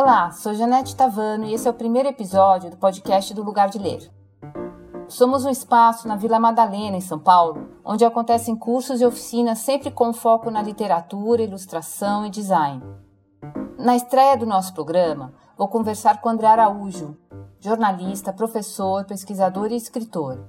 Olá, 0.00 0.30
sou 0.30 0.54
Janete 0.54 0.94
Tavano 0.94 1.44
e 1.44 1.54
esse 1.54 1.66
é 1.66 1.70
o 1.72 1.74
primeiro 1.74 2.08
episódio 2.08 2.70
do 2.70 2.76
podcast 2.76 3.34
do 3.34 3.42
Lugar 3.42 3.68
de 3.68 3.80
Ler. 3.80 4.08
Somos 5.08 5.44
um 5.44 5.50
espaço 5.50 6.06
na 6.06 6.14
Vila 6.14 6.38
Madalena, 6.38 6.96
em 6.96 7.00
São 7.00 7.18
Paulo, 7.18 7.68
onde 7.84 8.04
acontecem 8.04 8.54
cursos 8.54 9.00
e 9.00 9.04
oficinas 9.04 9.58
sempre 9.58 9.90
com 9.90 10.12
foco 10.12 10.52
na 10.52 10.62
literatura, 10.62 11.42
ilustração 11.42 12.24
e 12.24 12.30
design. 12.30 12.80
Na 13.76 13.96
estreia 13.96 14.36
do 14.36 14.46
nosso 14.46 14.72
programa, 14.72 15.34
vou 15.56 15.66
conversar 15.66 16.20
com 16.20 16.28
André 16.28 16.46
Araújo, 16.46 17.16
jornalista, 17.58 18.32
professor, 18.32 19.04
pesquisador 19.04 19.72
e 19.72 19.76
escritor. 19.76 20.48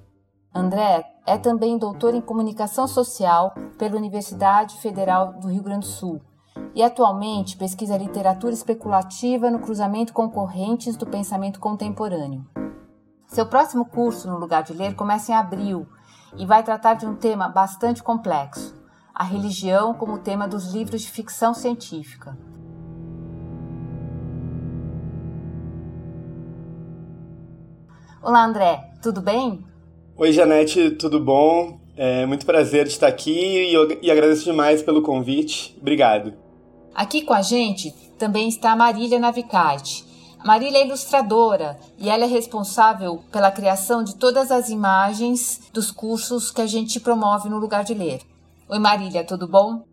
André 0.53 1.03
é 1.25 1.39
também 1.39 1.75
doutor 1.75 2.13
em 2.13 2.21
comunicação 2.21 2.87
social 2.87 3.55
pela 3.79 3.97
Universidade 3.97 4.77
Federal 4.77 5.33
do 5.33 5.47
Rio 5.47 5.63
Grande 5.63 5.87
do 5.87 5.91
Sul 5.91 6.21
e 6.79 6.81
atualmente 6.81 7.57
pesquisa 7.57 7.97
literatura 7.97 8.53
especulativa 8.53 9.51
no 9.51 9.59
cruzamento 9.59 10.13
com 10.13 10.29
correntes 10.29 10.95
do 10.95 11.05
pensamento 11.05 11.59
contemporâneo. 11.59 12.45
Seu 13.27 13.45
próximo 13.45 13.83
curso 13.83 14.29
no 14.29 14.39
Lugar 14.39 14.63
de 14.63 14.71
Ler 14.71 14.95
começa 14.95 15.33
em 15.33 15.35
abril 15.35 15.85
e 16.37 16.45
vai 16.45 16.63
tratar 16.63 16.93
de 16.93 17.05
um 17.05 17.17
tema 17.17 17.49
bastante 17.49 18.01
complexo: 18.01 18.73
a 19.13 19.25
religião 19.25 19.93
como 19.93 20.19
tema 20.19 20.47
dos 20.47 20.73
livros 20.73 21.01
de 21.01 21.11
ficção 21.11 21.53
científica. 21.53 22.37
Olá, 28.23 28.45
André, 28.45 28.93
tudo 29.01 29.19
bem? 29.19 29.65
Oi, 30.15 30.31
Janete, 30.31 30.91
tudo 30.91 31.19
bom? 31.19 31.77
É 31.97 32.25
muito 32.25 32.45
prazer 32.45 32.87
estar 32.87 33.07
aqui 33.07 33.33
e, 33.33 33.75
e 34.01 34.09
agradeço 34.09 34.45
demais 34.45 34.81
pelo 34.81 35.01
convite. 35.01 35.77
Obrigado. 35.81 36.47
Aqui 36.93 37.23
com 37.23 37.33
a 37.33 37.41
gente 37.41 37.91
também 38.17 38.49
está 38.49 38.71
a 38.71 38.75
Marília 38.75 39.19
Navicarte. 39.19 40.05
Marília 40.43 40.79
é 40.79 40.85
ilustradora 40.85 41.77
e 41.97 42.09
ela 42.09 42.23
é 42.23 42.27
responsável 42.27 43.21
pela 43.31 43.51
criação 43.51 44.03
de 44.03 44.15
todas 44.15 44.51
as 44.51 44.69
imagens 44.69 45.61
dos 45.73 45.91
cursos 45.91 46.49
que 46.49 46.61
a 46.61 46.67
gente 46.67 46.99
promove 46.99 47.49
no 47.49 47.57
lugar 47.57 47.83
de 47.83 47.93
ler. 47.93 48.21
Oi 48.69 48.79
Marília, 48.79 49.23
tudo 49.23 49.47
bom? 49.47 49.83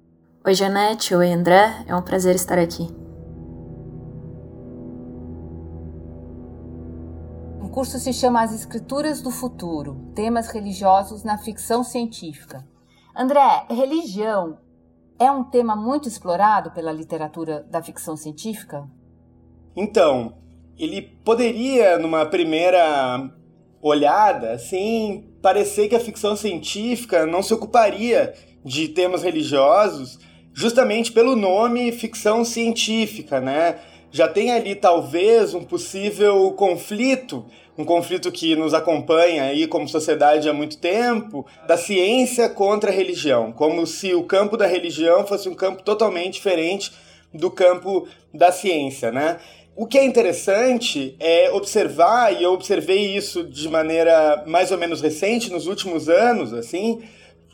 Oi 0.44 0.54
Janete, 0.54 1.14
oi 1.14 1.32
André, 1.32 1.84
é 1.86 1.94
um 1.94 2.02
prazer 2.02 2.36
estar 2.36 2.58
aqui. 2.58 2.88
O 7.60 7.68
curso 7.68 7.98
se 7.98 8.12
chama 8.12 8.42
As 8.42 8.54
Escrituras 8.54 9.20
do 9.20 9.32
Futuro, 9.32 10.12
temas 10.14 10.48
religiosos 10.48 11.24
na 11.24 11.36
ficção 11.38 11.82
científica. 11.82 12.64
André, 13.16 13.66
religião 13.68 14.58
é 15.18 15.30
um 15.30 15.44
tema 15.44 15.74
muito 15.74 16.08
explorado 16.08 16.70
pela 16.70 16.92
literatura 16.92 17.66
da 17.70 17.82
ficção 17.82 18.16
científica? 18.16 18.86
Então, 19.74 20.34
ele 20.78 21.02
poderia, 21.02 21.98
numa 21.98 22.26
primeira 22.26 23.30
olhada, 23.80 24.52
assim, 24.52 25.30
parecer 25.42 25.88
que 25.88 25.94
a 25.94 26.00
ficção 26.00 26.34
científica 26.36 27.26
não 27.26 27.42
se 27.42 27.54
ocuparia 27.54 28.34
de 28.64 28.88
temas 28.88 29.22
religiosos, 29.22 30.18
justamente 30.52 31.12
pelo 31.12 31.36
nome 31.36 31.92
ficção 31.92 32.44
científica, 32.44 33.40
né? 33.40 33.78
Já 34.16 34.26
tem 34.26 34.50
ali 34.50 34.74
talvez 34.74 35.52
um 35.52 35.62
possível 35.62 36.50
conflito 36.52 37.44
um 37.76 37.84
conflito 37.84 38.32
que 38.32 38.56
nos 38.56 38.72
acompanha 38.72 39.42
aí 39.42 39.66
como 39.66 39.86
sociedade 39.86 40.48
há 40.48 40.52
muito 40.54 40.78
tempo, 40.78 41.44
da 41.66 41.76
ciência 41.76 42.48
contra 42.48 42.90
a 42.90 42.94
religião, 42.94 43.52
como 43.52 43.86
se 43.86 44.14
o 44.14 44.24
campo 44.24 44.56
da 44.56 44.66
religião 44.66 45.26
fosse 45.26 45.46
um 45.46 45.54
campo 45.54 45.82
totalmente 45.82 46.32
diferente 46.32 46.90
do 47.34 47.50
campo 47.50 48.08
da 48.32 48.50
ciência, 48.50 49.12
né? 49.12 49.36
O 49.76 49.86
que 49.86 49.98
é 49.98 50.04
interessante 50.06 51.14
é 51.20 51.50
observar, 51.50 52.32
e 52.32 52.42
eu 52.42 52.54
observei 52.54 53.14
isso 53.14 53.44
de 53.44 53.68
maneira 53.68 54.42
mais 54.46 54.72
ou 54.72 54.78
menos 54.78 55.02
recente, 55.02 55.52
nos 55.52 55.66
últimos 55.66 56.08
anos, 56.08 56.54
assim, 56.54 57.02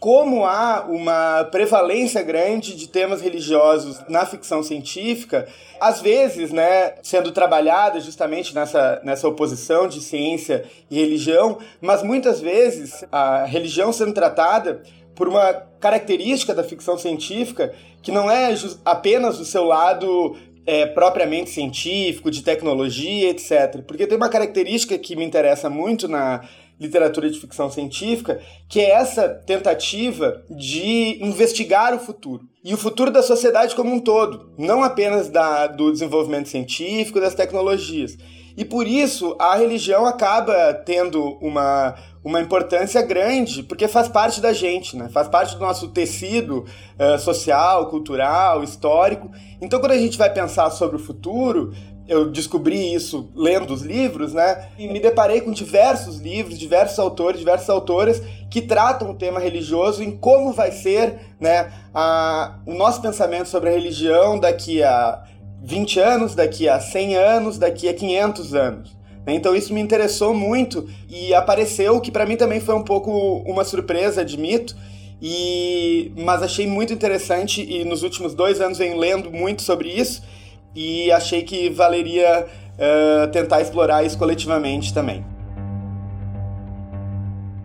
como 0.02 0.44
há 0.44 0.84
uma 0.88 1.44
prevalência 1.44 2.20
grande 2.24 2.74
de 2.74 2.88
temas 2.88 3.20
religiosos 3.20 4.00
na 4.08 4.26
ficção 4.26 4.60
científica, 4.60 5.46
às 5.80 6.00
vezes, 6.00 6.50
né, 6.50 6.94
sendo 7.04 7.30
trabalhada 7.30 8.00
justamente 8.00 8.52
nessa, 8.52 9.00
nessa 9.04 9.28
oposição 9.28 9.86
de 9.86 10.00
ciência 10.00 10.64
e 10.90 10.98
religião, 10.98 11.58
mas 11.80 12.02
muitas 12.02 12.40
vezes 12.40 13.04
a 13.12 13.44
religião 13.44 13.92
sendo 13.92 14.12
tratada 14.12 14.82
por 15.14 15.28
uma 15.28 15.52
característica 15.78 16.52
da 16.52 16.64
ficção 16.64 16.98
científica 16.98 17.72
que 18.02 18.10
não 18.10 18.28
é 18.28 18.52
apenas 18.84 19.38
o 19.38 19.44
seu 19.44 19.62
lado 19.62 20.36
é, 20.66 20.84
propriamente 20.84 21.50
científico, 21.50 22.28
de 22.28 22.42
tecnologia, 22.42 23.30
etc. 23.30 23.82
Porque 23.86 24.06
tem 24.06 24.16
uma 24.16 24.28
característica 24.28 24.98
que 24.98 25.14
me 25.14 25.24
interessa 25.24 25.70
muito 25.70 26.08
na 26.08 26.42
literatura 26.82 27.31
de 27.31 27.38
ficção 27.38 27.70
científica, 27.70 28.41
que 28.69 28.81
é 28.81 28.91
essa 28.91 29.28
tentativa 29.28 30.43
de 30.50 31.19
investigar 31.25 31.94
o 31.94 31.98
futuro. 31.98 32.44
E 32.65 32.75
o 32.75 32.76
futuro 32.76 33.10
da 33.10 33.22
sociedade 33.22 33.75
como 33.75 33.93
um 33.93 34.00
todo, 34.00 34.53
não 34.59 34.82
apenas 34.82 35.28
da, 35.28 35.66
do 35.66 35.91
desenvolvimento 35.93 36.48
científico, 36.48 37.20
das 37.20 37.34
tecnologias. 37.34 38.16
E 38.56 38.65
por 38.65 38.87
isso 38.87 39.34
a 39.38 39.56
religião 39.56 40.04
acaba 40.04 40.75
tendo 40.75 41.38
uma, 41.41 41.94
uma 42.22 42.41
importância 42.41 43.00
grande, 43.00 43.62
porque 43.62 43.88
faz 43.88 44.09
parte 44.09 44.41
da 44.41 44.53
gente, 44.53 44.97
né? 44.97 45.09
faz 45.09 45.28
parte 45.28 45.54
do 45.54 45.60
nosso 45.60 45.88
tecido 45.88 46.64
uh, 46.99 47.19
social, 47.19 47.88
cultural, 47.88 48.62
histórico. 48.62 49.31
Então, 49.60 49.81
quando 49.81 49.93
a 49.93 49.99
gente 49.99 50.19
vai 50.19 50.31
pensar 50.32 50.70
sobre 50.70 50.97
o 50.97 50.99
futuro, 50.99 51.72
eu 52.12 52.31
descobri 52.31 52.95
isso 52.95 53.31
lendo 53.34 53.73
os 53.73 53.83
livros, 53.83 54.33
né? 54.34 54.69
E 54.78 54.87
me 54.87 55.00
deparei 55.00 55.41
com 55.41 55.50
diversos 55.50 56.19
livros, 56.19 56.59
diversos 56.59 56.99
autores, 56.99 57.39
diversas 57.39 57.71
autoras 57.71 58.23
que 58.50 58.61
tratam 58.61 59.11
o 59.11 59.15
tema 59.15 59.41
religioso 59.41 60.03
em 60.03 60.11
como 60.11 60.53
vai 60.53 60.71
ser, 60.71 61.19
né, 61.41 61.73
a, 61.95 62.59
o 62.67 62.75
nosso 62.75 63.00
pensamento 63.00 63.49
sobre 63.49 63.71
a 63.71 63.73
religião 63.73 64.39
daqui 64.39 64.83
a 64.83 65.25
20 65.62 66.00
anos, 66.00 66.34
daqui 66.34 66.69
a 66.69 66.78
100 66.78 67.17
anos, 67.17 67.59
daqui 67.59 67.89
a 67.89 67.95
500 67.95 68.55
anos. 68.55 68.97
Né? 69.27 69.34
Então 69.34 69.56
isso 69.56 69.73
me 69.73 69.81
interessou 69.81 70.34
muito 70.34 70.87
e 71.09 71.33
apareceu 71.33 72.00
que 72.00 72.11
para 72.11 72.27
mim 72.27 72.37
também 72.37 72.61
foi 72.61 72.75
um 72.75 72.84
pouco 72.84 73.11
uma 73.47 73.65
surpresa, 73.65 74.21
admito. 74.21 74.77
E 75.25 76.12
mas 76.17 76.43
achei 76.43 76.67
muito 76.67 76.93
interessante 76.93 77.62
e 77.62 77.84
nos 77.84 78.03
últimos 78.03 78.34
dois 78.34 78.61
anos 78.61 78.79
venho 78.79 78.99
lendo 78.99 79.31
muito 79.31 79.62
sobre 79.62 79.89
isso 79.89 80.21
e 80.75 81.10
achei 81.12 81.43
que 81.43 81.71
valeria 81.71 82.47
uh, 82.47 83.31
tentar 83.31 83.60
explorar 83.60 84.03
isso 84.03 84.19
coletivamente 84.19 84.93
também. 84.93 85.25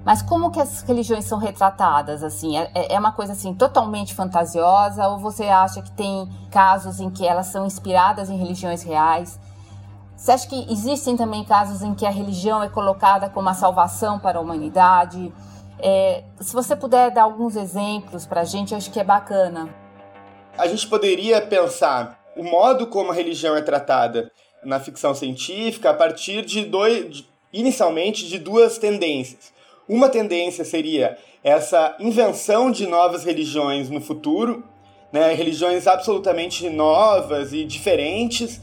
Mas 0.08 0.22
como 0.22 0.52
que 0.52 0.62
as 0.62 0.84
religiões 0.84 1.26
são 1.26 1.38
retratadas, 1.38 2.24
assim? 2.24 2.58
É, 2.58 2.72
é, 2.74 2.94
é 2.94 3.00
uma 3.00 3.12
coisa, 3.12 3.34
assim, 3.34 3.54
totalmente 3.54 4.14
fantasiosa? 4.14 5.06
Ou 5.10 5.18
você 5.18 5.44
acha 5.44 5.82
que 5.82 5.92
tem 5.92 6.30
casos 6.50 7.02
em 7.02 7.10
que 7.10 7.28
elas 7.28 7.48
são 7.48 7.66
inspiradas 7.66 8.30
em 8.30 8.38
religiões 8.38 8.84
reais? 8.84 9.38
Você 10.16 10.32
acha 10.32 10.48
que 10.48 10.66
existem 10.72 11.18
também 11.18 11.44
casos 11.44 11.82
em 11.82 11.94
que 11.94 12.06
a 12.06 12.10
religião 12.10 12.64
é 12.64 12.70
colocada 12.70 13.30
como 13.30 13.50
a 13.50 13.54
salvação 13.54 14.18
para 14.18 14.40
a 14.40 14.42
humanidade? 14.42 15.34
É, 15.78 16.24
se 16.40 16.54
você 16.54 16.74
puder 16.74 17.12
dar 17.12 17.24
alguns 17.24 17.58
exemplos 17.58 18.26
para 18.26 18.42
a 18.42 18.46
gente, 18.46 18.74
acho 18.74 18.90
que 18.90 19.02
é 19.02 19.04
bacana. 19.04 19.68
A 20.58 20.68
gente 20.68 20.88
poderia 20.88 21.42
pensar 21.42 22.17
o 22.38 22.44
modo 22.44 22.88
como 22.88 23.12
a 23.12 23.16
religião 23.16 23.56
é 23.56 23.62
tratada 23.62 24.32
na 24.64 24.80
ficção 24.80 25.14
científica 25.14 25.90
a 25.90 25.94
partir 25.94 26.44
de 26.44 26.66
dois, 26.66 27.24
inicialmente 27.52 28.28
de 28.28 28.40
duas 28.40 28.78
tendências. 28.78 29.52
Uma 29.88 30.10
tendência 30.10 30.66
seria 30.66 31.18
essa 31.44 31.96
invenção 32.00 32.70
de 32.70 32.86
novas 32.86 33.24
religiões 33.24 33.90
no 33.90 34.02
futuro, 34.02 34.64
né, 35.12 35.34
religiões 35.34 35.88
absolutamente 35.88 36.70
novas 36.70 37.54
e 37.54 37.64
diferentes, 37.64 38.60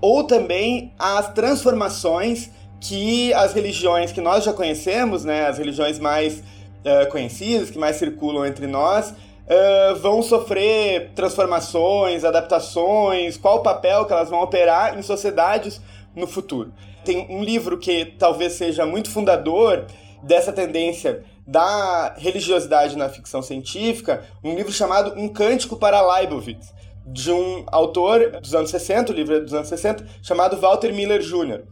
ou 0.00 0.24
também 0.24 0.92
as 0.98 1.32
transformações 1.32 2.50
que 2.80 3.32
as 3.34 3.54
religiões 3.54 4.12
que 4.12 4.20
nós 4.20 4.44
já 4.44 4.52
conhecemos, 4.52 5.24
né, 5.24 5.46
as 5.46 5.58
religiões 5.58 5.98
mais 5.98 6.40
uh, 6.40 7.08
conhecidas, 7.10 7.70
que 7.70 7.78
mais 7.78 7.96
circulam 7.96 8.44
entre 8.44 8.66
nós, 8.66 9.14
uh, 9.46 9.96
vão 9.96 10.22
sofrer 10.22 11.12
transformações, 11.14 12.24
adaptações, 12.24 13.36
qual 13.36 13.58
o 13.58 13.62
papel 13.62 14.04
que 14.04 14.12
elas 14.12 14.30
vão 14.30 14.42
operar 14.42 14.98
em 14.98 15.02
sociedades 15.02 15.80
no 16.14 16.26
futuro. 16.26 16.72
Tem 17.04 17.26
um 17.28 17.42
livro 17.42 17.78
que 17.78 18.06
talvez 18.18 18.54
seja 18.54 18.86
muito 18.86 19.10
fundador 19.10 19.86
dessa 20.22 20.52
tendência 20.52 21.22
da 21.46 22.14
religiosidade 22.16 22.96
na 22.96 23.08
ficção 23.10 23.42
científica, 23.42 24.24
um 24.42 24.54
livro 24.54 24.72
chamado 24.72 25.12
Um 25.18 25.28
Cântico 25.28 25.76
para 25.76 26.00
Leibowitz, 26.14 26.72
de 27.06 27.30
um 27.30 27.64
autor 27.66 28.40
dos 28.40 28.54
anos 28.54 28.70
60, 28.70 29.12
o 29.12 29.14
livro 29.14 29.36
é 29.36 29.40
dos 29.40 29.52
anos 29.52 29.68
60, 29.68 30.06
chamado 30.22 30.56
Walter 30.56 30.92
Miller 30.94 31.20
Jr. 31.20 31.62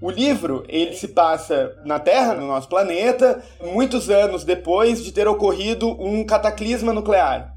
O 0.00 0.10
livro, 0.10 0.64
ele 0.66 0.94
se 0.94 1.08
passa 1.08 1.76
na 1.84 1.98
Terra, 1.98 2.34
no 2.34 2.46
nosso 2.46 2.68
planeta, 2.68 3.42
muitos 3.60 4.08
anos 4.08 4.44
depois 4.44 5.04
de 5.04 5.12
ter 5.12 5.28
ocorrido 5.28 5.90
um 6.02 6.24
cataclisma 6.24 6.90
nuclear. 6.90 7.54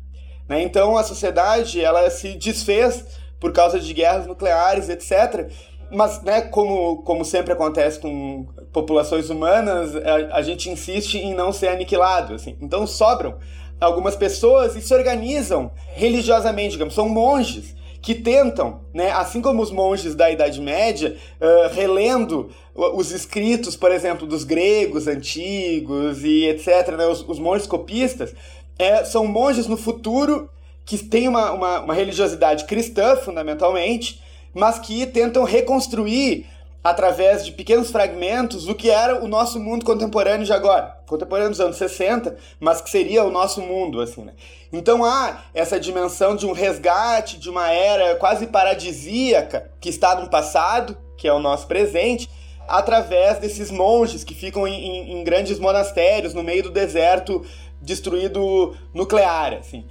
Né? 0.49 0.61
Então 0.61 0.97
a 0.97 1.03
sociedade 1.03 1.79
ela 1.81 2.09
se 2.09 2.33
desfez 2.33 3.05
por 3.39 3.53
causa 3.53 3.79
de 3.79 3.93
guerras 3.93 4.27
nucleares, 4.27 4.89
etc. 4.89 5.49
Mas, 5.89 6.21
né, 6.21 6.41
como, 6.41 7.01
como 7.03 7.23
sempre 7.23 7.53
acontece 7.53 7.99
com 7.99 8.45
populações 8.73 9.29
humanas, 9.29 9.95
a, 9.95 10.37
a 10.37 10.41
gente 10.41 10.69
insiste 10.69 11.15
em 11.15 11.33
não 11.33 11.53
ser 11.53 11.69
aniquilado. 11.69 12.33
Assim. 12.33 12.57
Então 12.61 12.85
sobram 12.85 13.37
algumas 13.79 14.17
pessoas 14.17 14.75
e 14.75 14.81
se 14.81 14.93
organizam 14.93 15.71
religiosamente, 15.93 16.71
digamos, 16.71 16.93
são 16.93 17.07
monges 17.07 17.73
que 18.03 18.13
tentam, 18.13 18.81
né, 18.93 19.11
assim 19.11 19.41
como 19.41 19.63
os 19.63 19.71
monges 19.71 20.13
da 20.13 20.29
Idade 20.29 20.59
Média, 20.59 21.15
uh, 21.39 21.73
relendo 21.73 22.49
os 22.75 23.11
escritos, 23.11 23.77
por 23.77 23.93
exemplo, 23.93 24.27
dos 24.27 24.43
gregos 24.43 25.07
antigos 25.07 26.21
e 26.21 26.47
etc., 26.47 26.97
né, 26.97 27.07
os, 27.07 27.21
os 27.25 27.39
monges 27.39 27.65
copistas, 27.65 28.35
é, 28.77 29.05
são 29.05 29.25
monges 29.25 29.67
no 29.67 29.77
futuro 29.77 30.49
que 30.85 30.97
têm 30.97 31.29
uma, 31.29 31.51
uma, 31.53 31.79
uma 31.79 31.93
religiosidade 31.93 32.65
cristã, 32.65 33.15
fundamentalmente, 33.15 34.21
mas 34.53 34.79
que 34.79 35.05
tentam 35.05 35.45
reconstruir 35.45 36.45
através 36.83 37.45
de 37.45 37.51
pequenos 37.51 37.89
fragmentos 37.89 38.67
o 38.67 38.75
que 38.75 38.89
era 38.89 39.23
o 39.23 39.27
nosso 39.27 39.59
mundo 39.59 39.85
contemporâneo 39.85 40.45
de 40.45 40.51
agora, 40.51 40.97
contemporâneo 41.07 41.51
dos 41.51 41.61
anos 41.61 41.77
60, 41.77 42.35
mas 42.59 42.81
que 42.81 42.89
seria 42.89 43.23
o 43.23 43.31
nosso 43.31 43.61
mundo, 43.61 44.01
assim, 44.01 44.23
né? 44.23 44.33
Então 44.71 45.05
há 45.05 45.43
essa 45.53 45.79
dimensão 45.79 46.35
de 46.35 46.45
um 46.45 46.51
resgate 46.51 47.37
de 47.37 47.49
uma 47.49 47.71
era 47.71 48.15
quase 48.15 48.47
paradisíaca 48.47 49.71
que 49.79 49.89
está 49.89 50.15
no 50.19 50.29
passado, 50.29 50.97
que 51.15 51.27
é 51.27 51.33
o 51.33 51.39
nosso 51.39 51.67
presente, 51.67 52.29
através 52.67 53.39
desses 53.39 53.71
monges 53.71 54.23
que 54.23 54.33
ficam 54.33 54.67
em, 54.67 54.73
em, 54.73 55.13
em 55.13 55.23
grandes 55.23 55.59
monastérios 55.59 56.33
no 56.33 56.43
meio 56.43 56.63
do 56.63 56.71
deserto 56.71 57.45
destruído 57.81 58.75
nuclear, 58.93 59.53
assim. 59.53 59.85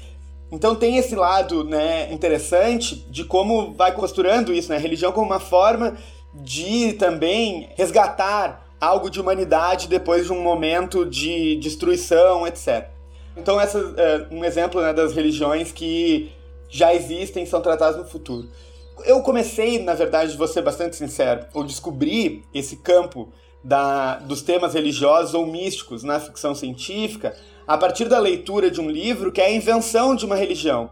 Então 0.50 0.74
tem 0.74 0.98
esse 0.98 1.14
lado 1.14 1.64
né, 1.64 2.12
interessante 2.12 3.06
de 3.08 3.24
como 3.24 3.72
vai 3.72 3.92
costurando 3.92 4.52
isso, 4.52 4.68
né? 4.68 4.76
A 4.76 4.80
religião 4.80 5.10
como 5.10 5.26
uma 5.26 5.40
forma 5.40 5.96
de 6.34 6.94
também 6.94 7.68
resgatar 7.76 8.66
algo 8.80 9.08
de 9.08 9.20
humanidade 9.20 9.86
depois 9.86 10.26
de 10.26 10.32
um 10.32 10.40
momento 10.40 11.06
de 11.06 11.56
destruição, 11.56 12.46
etc. 12.46 12.88
Então, 13.36 13.60
essa 13.60 13.78
é 13.96 14.26
um 14.34 14.44
exemplo 14.44 14.80
né, 14.80 14.92
das 14.92 15.14
religiões 15.14 15.72
que 15.72 16.32
já 16.68 16.94
existem 16.94 17.46
são 17.46 17.60
tratadas 17.60 17.96
no 17.96 18.04
futuro. 18.04 18.48
Eu 19.04 19.20
comecei, 19.22 19.78
na 19.82 19.94
verdade, 19.94 20.36
vou 20.36 20.48
ser 20.48 20.62
bastante 20.62 20.96
sincero, 20.96 21.46
eu 21.54 21.64
descobri 21.64 22.44
esse 22.52 22.76
campo 22.76 23.32
da, 23.62 24.16
dos 24.16 24.42
temas 24.42 24.74
religiosos 24.74 25.34
ou 25.34 25.46
místicos 25.46 26.02
na 26.02 26.18
ficção 26.18 26.54
científica 26.54 27.36
a 27.66 27.78
partir 27.78 28.08
da 28.08 28.18
leitura 28.18 28.70
de 28.70 28.80
um 28.80 28.90
livro 28.90 29.30
que 29.30 29.40
é 29.40 29.46
a 29.46 29.52
invenção 29.52 30.16
de 30.16 30.26
uma 30.26 30.34
religião, 30.34 30.90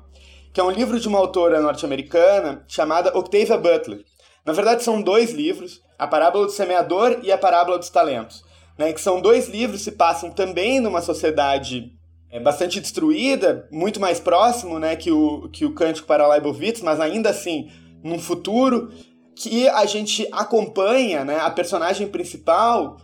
que 0.53 0.61
é 0.61 0.65
um 0.65 0.71
livro 0.71 1.01
de 1.01 1.09
uma 1.09 1.19
autora 1.19 1.61
norte-americana 1.61 2.65
chamada 2.69 3.17
Octavia 3.17 3.57
Butler. 3.57 4.05
Na 4.45 4.53
verdade, 4.53 4.83
são 4.83 5.03
dois 5.03 5.33
livros, 5.33 5.83
A 5.99 6.07
Parábola 6.07 6.47
do 6.47 6.53
Semeador 6.53 7.21
e 7.23 7.31
A 7.31 7.39
Parábola 7.39 7.79
dos 7.79 7.91
Talentos, 7.91 8.43
né, 8.79 8.93
que 8.93 9.01
são 9.01 9.21
dois 9.21 9.49
livros 9.49 9.81
que 9.81 9.91
se 9.91 9.93
passam 9.93 10.31
também 10.31 10.81
numa 10.81 11.03
sociedade 11.03 11.93
é, 12.31 12.41
bastante 12.41 12.81
destruída, 12.81 13.69
muito 13.71 14.01
mais 14.01 14.19
próximo 14.21 14.79
né, 14.79 14.97
que, 14.97 15.11
o, 15.11 15.49
que 15.51 15.65
o 15.65 15.75
Cântico 15.75 16.07
para 16.07 16.29
Leibovitz, 16.29 16.81
mas 16.81 17.01
ainda 17.01 17.31
assim 17.31 17.69
num 18.03 18.19
futuro 18.19 18.91
que 19.35 19.69
a 19.69 19.85
gente 19.85 20.27
acompanha 20.33 21.25
né, 21.25 21.39
a 21.41 21.51
personagem 21.51 22.07
principal 22.07 22.99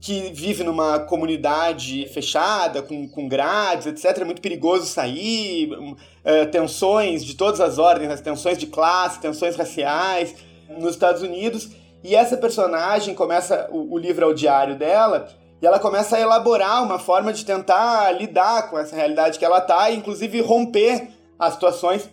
que 0.00 0.32
vive 0.32 0.64
numa 0.64 0.98
comunidade 0.98 2.08
fechada, 2.12 2.82
com, 2.82 3.08
com 3.08 3.28
grades, 3.28 3.86
etc. 3.86 4.18
É 4.18 4.24
muito 4.24 4.42
perigoso 4.42 4.84
sair, 4.84 5.70
uh, 5.72 6.50
tensões 6.50 7.24
de 7.24 7.36
todas 7.36 7.60
as 7.60 7.78
ordens, 7.78 8.10
as 8.10 8.20
tensões 8.20 8.58
de 8.58 8.66
classe, 8.66 9.20
tensões 9.20 9.54
raciais 9.54 10.34
nos 10.78 10.94
Estados 10.94 11.22
Unidos. 11.22 11.70
E 12.02 12.14
essa 12.14 12.36
personagem 12.36 13.14
começa, 13.14 13.68
o, 13.70 13.94
o 13.94 13.98
livro 13.98 14.24
é 14.24 14.28
o 14.28 14.34
diário 14.34 14.76
dela, 14.76 15.28
e 15.60 15.66
ela 15.66 15.78
começa 15.78 16.16
a 16.16 16.20
elaborar 16.20 16.82
uma 16.82 16.98
forma 16.98 17.32
de 17.32 17.44
tentar 17.44 18.10
lidar 18.12 18.68
com 18.68 18.78
essa 18.78 18.96
realidade 18.96 19.38
que 19.38 19.44
ela 19.44 19.58
está, 19.58 19.90
e 19.90 19.96
inclusive 19.96 20.40
romper 20.40 21.08
as 21.38 21.54
situações 21.54 22.08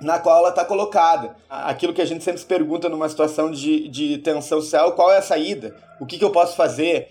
na 0.00 0.18
qual 0.18 0.38
ela 0.38 0.50
está 0.50 0.64
colocada. 0.64 1.36
Aquilo 1.48 1.94
que 1.94 2.02
a 2.02 2.04
gente 2.04 2.22
sempre 2.22 2.40
se 2.40 2.46
pergunta 2.46 2.88
numa 2.88 3.08
situação 3.08 3.50
de, 3.50 3.88
de 3.88 4.18
tensão 4.18 4.60
social, 4.60 4.92
qual 4.92 5.10
é 5.10 5.18
a 5.18 5.22
saída? 5.22 5.74
O 5.98 6.06
que, 6.06 6.18
que 6.18 6.24
eu 6.24 6.30
posso 6.30 6.54
fazer? 6.54 7.08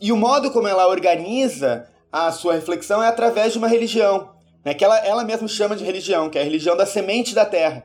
E 0.00 0.12
o 0.12 0.16
modo 0.16 0.50
como 0.50 0.68
ela 0.68 0.86
organiza 0.86 1.86
a 2.12 2.30
sua 2.32 2.54
reflexão 2.54 3.02
é 3.02 3.08
através 3.08 3.52
de 3.52 3.58
uma 3.58 3.68
religião, 3.68 4.30
né, 4.64 4.74
que 4.74 4.84
ela, 4.84 4.98
ela 4.98 5.24
mesma 5.24 5.48
chama 5.48 5.76
de 5.76 5.84
religião, 5.84 6.28
que 6.28 6.38
é 6.38 6.40
a 6.40 6.44
religião 6.44 6.76
da 6.76 6.86
semente 6.86 7.34
da 7.34 7.44
terra. 7.44 7.84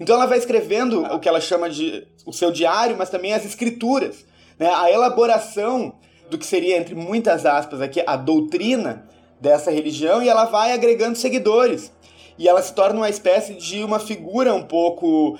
Então 0.00 0.16
ela 0.16 0.26
vai 0.26 0.38
escrevendo 0.38 1.02
o 1.02 1.18
que 1.18 1.28
ela 1.28 1.40
chama 1.40 1.68
de 1.68 2.06
o 2.24 2.32
seu 2.32 2.50
diário, 2.50 2.96
mas 2.96 3.10
também 3.10 3.32
as 3.32 3.44
escrituras, 3.44 4.24
né? 4.58 4.70
a 4.72 4.90
elaboração 4.90 5.94
do 6.30 6.36
que 6.38 6.46
seria, 6.46 6.76
entre 6.76 6.94
muitas 6.94 7.46
aspas, 7.46 7.80
aqui, 7.80 8.02
a 8.06 8.16
doutrina 8.16 9.08
dessa 9.40 9.70
religião, 9.70 10.22
e 10.22 10.28
ela 10.28 10.44
vai 10.44 10.72
agregando 10.72 11.16
seguidores. 11.16 11.92
E 12.38 12.48
ela 12.48 12.62
se 12.62 12.74
torna 12.74 13.00
uma 13.00 13.08
espécie 13.08 13.54
de 13.54 13.82
uma 13.82 13.98
figura 13.98 14.54
um 14.54 14.62
pouco 14.62 15.38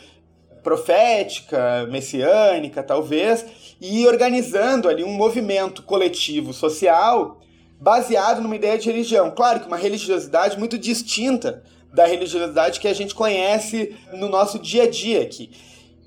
profética, 0.62 1.86
messiânica, 1.90 2.82
talvez, 2.82 3.44
e 3.80 4.06
organizando 4.06 4.88
ali 4.88 5.04
um 5.04 5.12
movimento 5.12 5.82
coletivo 5.82 6.52
social 6.52 7.38
baseado 7.80 8.40
numa 8.40 8.56
ideia 8.56 8.76
de 8.76 8.90
religião. 8.90 9.30
Claro 9.30 9.60
que 9.60 9.66
uma 9.66 9.76
religiosidade 9.76 10.58
muito 10.58 10.76
distinta 10.76 11.62
da 11.98 12.06
religiosidade 12.06 12.78
que 12.78 12.86
a 12.86 12.94
gente 12.94 13.12
conhece 13.12 13.92
no 14.12 14.28
nosso 14.28 14.56
dia 14.60 14.84
a 14.84 14.88
dia 14.88 15.20
aqui. 15.20 15.50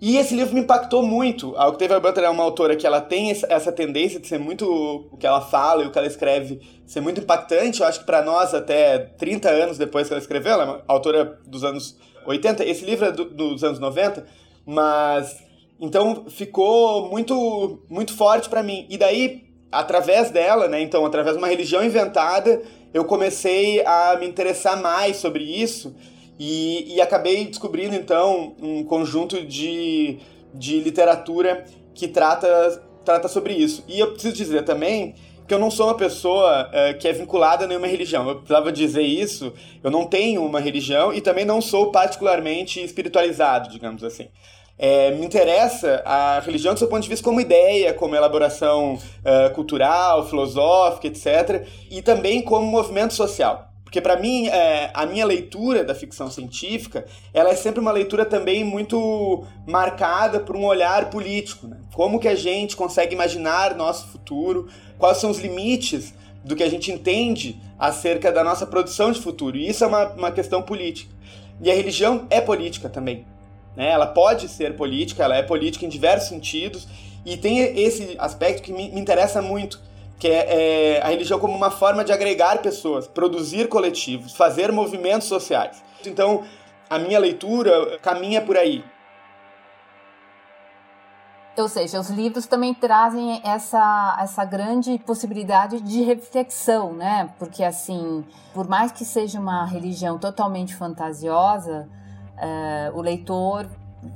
E 0.02 0.16
esse 0.16 0.34
livro 0.34 0.54
me 0.56 0.62
impactou 0.62 1.04
muito. 1.04 1.54
A 1.58 1.68
Octavia 1.68 2.00
Butler 2.00 2.28
é 2.28 2.30
uma 2.30 2.44
autora 2.44 2.78
que 2.78 2.88
ela 2.88 3.02
tem 3.02 3.30
essa 3.30 3.74
tendência 3.74 4.18
de 4.18 4.26
ser 4.26 4.40
muito 4.40 4.66
o 5.12 5.18
que 5.18 5.28
ela 5.28 5.42
fala 5.42 5.84
e 5.84 5.88
o 5.88 5.92
que 5.92 5.98
ela 5.98 6.08
escreve 6.08 6.62
ser 6.88 7.02
muito 7.02 7.20
impactante. 7.20 7.82
Eu 7.82 7.88
acho 7.88 8.00
que 8.00 8.06
para 8.06 8.22
nós 8.22 8.54
até 8.54 9.00
30 9.00 9.50
anos 9.50 9.78
depois 9.78 10.08
que 10.08 10.14
ela 10.14 10.22
escreveu, 10.22 10.54
ela 10.54 10.64
é 10.64 10.66
uma 10.68 10.84
autora 10.88 11.40
dos 11.46 11.66
anos 11.66 11.98
80. 12.26 12.64
Esse 12.64 12.86
livro 12.86 13.08
é 13.08 13.12
do, 13.12 13.26
dos 13.26 13.62
anos 13.62 13.78
90, 13.78 14.26
mas 14.66 15.44
então 15.78 16.24
ficou 16.30 17.10
muito 17.10 17.84
muito 17.90 18.16
forte 18.16 18.48
para 18.48 18.64
mim. 18.64 18.88
E 18.90 18.98
daí 18.98 19.44
através 19.70 20.32
dela, 20.32 20.70
né, 20.70 20.82
então 20.82 21.06
através 21.06 21.36
de 21.36 21.42
uma 21.42 21.50
religião 21.50 21.84
inventada, 21.84 22.62
eu 22.94 23.06
comecei 23.06 23.84
a 23.86 24.18
me 24.20 24.28
interessar 24.28 24.82
mais 24.82 25.18
sobre 25.18 25.44
isso 25.44 25.96
e, 26.40 26.96
e 26.96 27.02
acabei 27.02 27.46
descobrindo 27.46 27.96
então 27.96 28.56
um 28.62 28.84
conjunto 28.84 29.46
de, 29.46 30.20
de 30.54 30.80
literatura 30.80 31.66
que 31.94 32.08
trata, 32.08 32.84
trata 33.06 33.28
sobre 33.28 33.54
isso. 33.54 33.84
E 33.88 34.00
eu 34.00 34.12
preciso 34.12 34.36
dizer 34.36 34.66
também 34.66 35.16
que 35.48 35.54
eu 35.54 35.60
não 35.60 35.70
sou 35.70 35.88
uma 35.88 35.96
pessoa 35.96 36.70
uh, 36.70 36.98
que 36.98 37.08
é 37.08 37.14
vinculada 37.14 37.66
a 37.66 37.68
nenhuma 37.68 37.88
religião. 37.88 38.28
Eu 38.28 38.36
precisava 38.36 38.72
dizer 38.72 39.04
isso. 39.04 39.54
Eu 39.84 39.92
não 39.92 40.06
tenho 40.06 40.44
uma 40.46 40.60
religião 40.60 41.14
e 41.14 41.20
também 41.20 41.46
não 41.46 41.62
sou 41.62 41.92
particularmente 41.92 42.82
espiritualizado, 42.84 43.70
digamos 43.70 44.04
assim. 44.04 44.30
É, 44.84 45.12
me 45.12 45.24
interessa 45.24 46.02
a 46.04 46.40
religião 46.40 46.74
do 46.74 46.80
seu 46.80 46.88
ponto 46.88 47.04
de 47.04 47.10
vista 47.10 47.24
como 47.24 47.40
ideia, 47.40 47.94
como 47.94 48.16
elaboração 48.16 48.96
uh, 48.96 49.54
cultural, 49.54 50.28
filosófica, 50.28 51.06
etc. 51.06 51.68
E 51.92 52.02
também 52.02 52.42
como 52.42 52.66
movimento 52.66 53.14
social. 53.14 53.72
Porque 53.84 54.02
para 54.02 54.18
mim, 54.18 54.48
é, 54.48 54.90
a 54.92 55.06
minha 55.06 55.24
leitura 55.24 55.84
da 55.84 55.94
ficção 55.94 56.32
científica, 56.32 57.06
ela 57.32 57.52
é 57.52 57.56
sempre 57.56 57.80
uma 57.80 57.92
leitura 57.92 58.26
também 58.26 58.64
muito 58.64 59.44
marcada 59.68 60.40
por 60.40 60.56
um 60.56 60.66
olhar 60.66 61.12
político. 61.12 61.68
Né? 61.68 61.78
Como 61.94 62.20
que 62.20 62.28
a 62.28 62.34
gente 62.34 62.76
consegue 62.76 63.14
imaginar 63.14 63.76
nosso 63.76 64.08
futuro, 64.08 64.68
quais 64.98 65.18
são 65.18 65.30
os 65.30 65.38
limites 65.38 66.12
do 66.44 66.56
que 66.56 66.64
a 66.64 66.70
gente 66.70 66.92
entende 66.92 67.62
acerca 67.78 68.32
da 68.32 68.44
nossa 68.44 68.66
produção 68.66 69.12
de 69.12 69.22
futuro. 69.22 69.58
E 69.58 69.68
isso 69.68 69.84
é 69.84 69.88
uma, 69.88 70.08
uma 70.14 70.32
questão 70.32 70.64
política. 70.64 71.14
E 71.62 71.70
a 71.70 71.76
religião 71.76 72.26
é 72.32 72.42
política 72.42 72.90
também. 72.90 73.28
Né? 73.76 73.90
Ela 73.90 74.08
pode 74.08 74.48
ser 74.48 74.76
política, 74.76 75.24
ela 75.24 75.36
é 75.36 75.44
política 75.44 75.86
em 75.86 75.90
diversos 75.90 76.30
sentidos, 76.30 76.88
e 77.26 77.38
tem 77.38 77.60
esse 77.80 78.16
aspecto 78.20 78.64
que 78.64 78.74
me, 78.74 78.90
me 78.90 79.00
interessa 79.00 79.42
muito, 79.42 79.80
que 80.20 80.28
é, 80.28 80.98
é, 80.98 81.02
a 81.02 81.08
religião 81.08 81.40
como 81.40 81.56
uma 81.56 81.72
forma 81.72 82.04
de 82.04 82.12
agregar 82.12 82.62
pessoas, 82.62 83.08
produzir 83.08 83.68
coletivos, 83.68 84.36
fazer 84.36 84.72
movimentos 84.72 85.28
sociais. 85.28 85.84
Então, 86.06 86.44
a 86.90 87.00
minha 87.00 87.20
leitura 87.20 87.98
caminha 88.00 88.42
por 88.42 88.58
aí. 88.58 88.84
Ou 91.58 91.68
seja, 91.68 92.00
os 92.00 92.10
livros 92.10 92.46
também 92.46 92.74
trazem 92.74 93.42
essa, 93.44 94.18
essa 94.20 94.46
grande 94.46 94.98
possibilidade 95.00 95.82
de 95.82 96.02
reflexão, 96.02 96.94
né? 96.94 97.30
Porque, 97.38 97.64
assim, 97.64 98.24
por 98.54 98.68
mais 98.68 98.92
que 98.92 99.04
seja 99.04 99.40
uma 99.40 99.66
religião 99.66 100.18
totalmente 100.18 100.76
fantasiosa, 100.76 101.90
uh, 102.42 102.98
o 102.98 103.02
leitor 103.02 103.68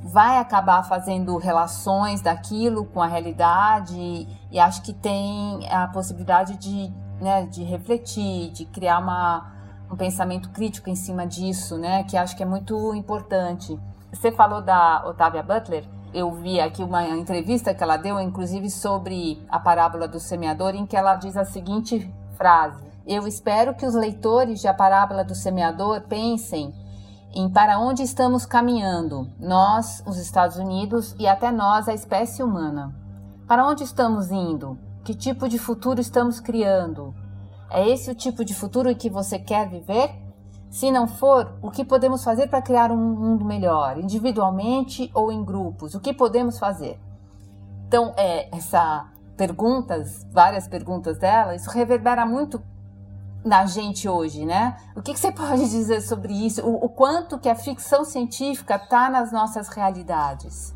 vai 0.03 0.39
acabar 0.39 0.83
fazendo 0.83 1.37
relações 1.37 2.21
daquilo 2.21 2.85
com 2.85 3.01
a 3.01 3.07
realidade 3.07 4.27
e 4.51 4.59
acho 4.59 4.81
que 4.81 4.93
tem 4.93 5.67
a 5.69 5.87
possibilidade 5.87 6.57
de, 6.57 6.91
né, 7.21 7.45
de 7.45 7.63
refletir, 7.63 8.51
de 8.51 8.65
criar 8.65 8.99
uma, 8.99 9.51
um 9.91 9.95
pensamento 9.95 10.49
crítico 10.49 10.89
em 10.89 10.95
cima 10.95 11.27
disso, 11.27 11.77
né, 11.77 12.03
que 12.03 12.17
acho 12.17 12.35
que 12.35 12.41
é 12.41 12.45
muito 12.45 12.95
importante. 12.95 13.79
Você 14.11 14.31
falou 14.31 14.61
da 14.61 15.03
Otávia 15.05 15.43
Butler. 15.43 15.85
Eu 16.13 16.31
vi 16.31 16.61
aqui 16.61 16.81
uma 16.81 17.05
entrevista 17.09 17.73
que 17.73 17.83
ela 17.83 17.97
deu, 17.97 18.19
inclusive 18.21 18.69
sobre 18.69 19.45
a 19.49 19.59
parábola 19.59 20.07
do 20.07 20.19
semeador, 20.19 20.73
em 20.73 20.85
que 20.85 20.95
ela 20.95 21.15
diz 21.15 21.35
a 21.35 21.43
seguinte 21.43 22.09
frase: 22.37 22.81
Eu 23.05 23.27
espero 23.27 23.75
que 23.75 23.85
os 23.85 23.93
leitores 23.93 24.61
de 24.61 24.67
A 24.69 24.73
Parábola 24.73 25.25
do 25.25 25.35
Semeador 25.35 26.01
pensem 26.03 26.73
em 27.35 27.49
para 27.49 27.77
onde 27.77 28.01
estamos 28.01 28.45
caminhando, 28.45 29.29
nós, 29.37 30.01
os 30.07 30.17
Estados 30.17 30.55
Unidos 30.55 31.13
e 31.19 31.27
até 31.27 31.51
nós, 31.51 31.89
a 31.89 31.93
espécie 31.93 32.41
humana. 32.41 32.95
Para 33.45 33.67
onde 33.67 33.83
estamos 33.83 34.31
indo? 34.31 34.79
Que 35.03 35.13
tipo 35.13 35.49
de 35.49 35.59
futuro 35.59 35.99
estamos 35.99 36.39
criando? 36.39 37.13
É 37.69 37.87
esse 37.89 38.09
o 38.09 38.15
tipo 38.15 38.45
de 38.45 38.53
futuro 38.53 38.95
que 38.95 39.09
você 39.09 39.37
quer 39.37 39.69
viver? 39.69 40.15
Se 40.69 40.89
não 40.89 41.07
for, 41.07 41.57
o 41.61 41.69
que 41.69 41.83
podemos 41.83 42.23
fazer 42.23 42.47
para 42.47 42.61
criar 42.61 42.89
um 42.89 42.97
mundo 42.97 43.43
melhor, 43.43 43.97
individualmente 43.97 45.11
ou 45.13 45.29
em 45.29 45.43
grupos? 45.43 45.93
O 45.93 45.99
que 45.99 46.13
podemos 46.13 46.57
fazer? 46.57 46.97
Então, 47.85 48.13
é, 48.15 48.55
essa 48.55 49.09
perguntas, 49.35 50.25
várias 50.31 50.67
perguntas 50.69 51.17
dela, 51.17 51.53
isso 51.53 51.69
reverbera 51.69 52.25
muito 52.25 52.61
na 53.45 53.65
gente 53.67 54.09
hoje, 54.09 54.43
né? 54.43 54.75
O 54.95 55.01
que, 55.01 55.13
que 55.13 55.19
você 55.19 55.31
pode 55.33 55.69
dizer 55.69 56.01
sobre 56.01 56.33
isso? 56.33 56.61
O, 56.61 56.85
o 56.85 56.89
quanto 56.89 57.37
que 57.37 57.47
a 57.47 57.55
ficção 57.55 58.03
científica 58.03 58.75
está 58.75 59.09
nas 59.09 59.31
nossas 59.31 59.69
realidades? 59.69 60.73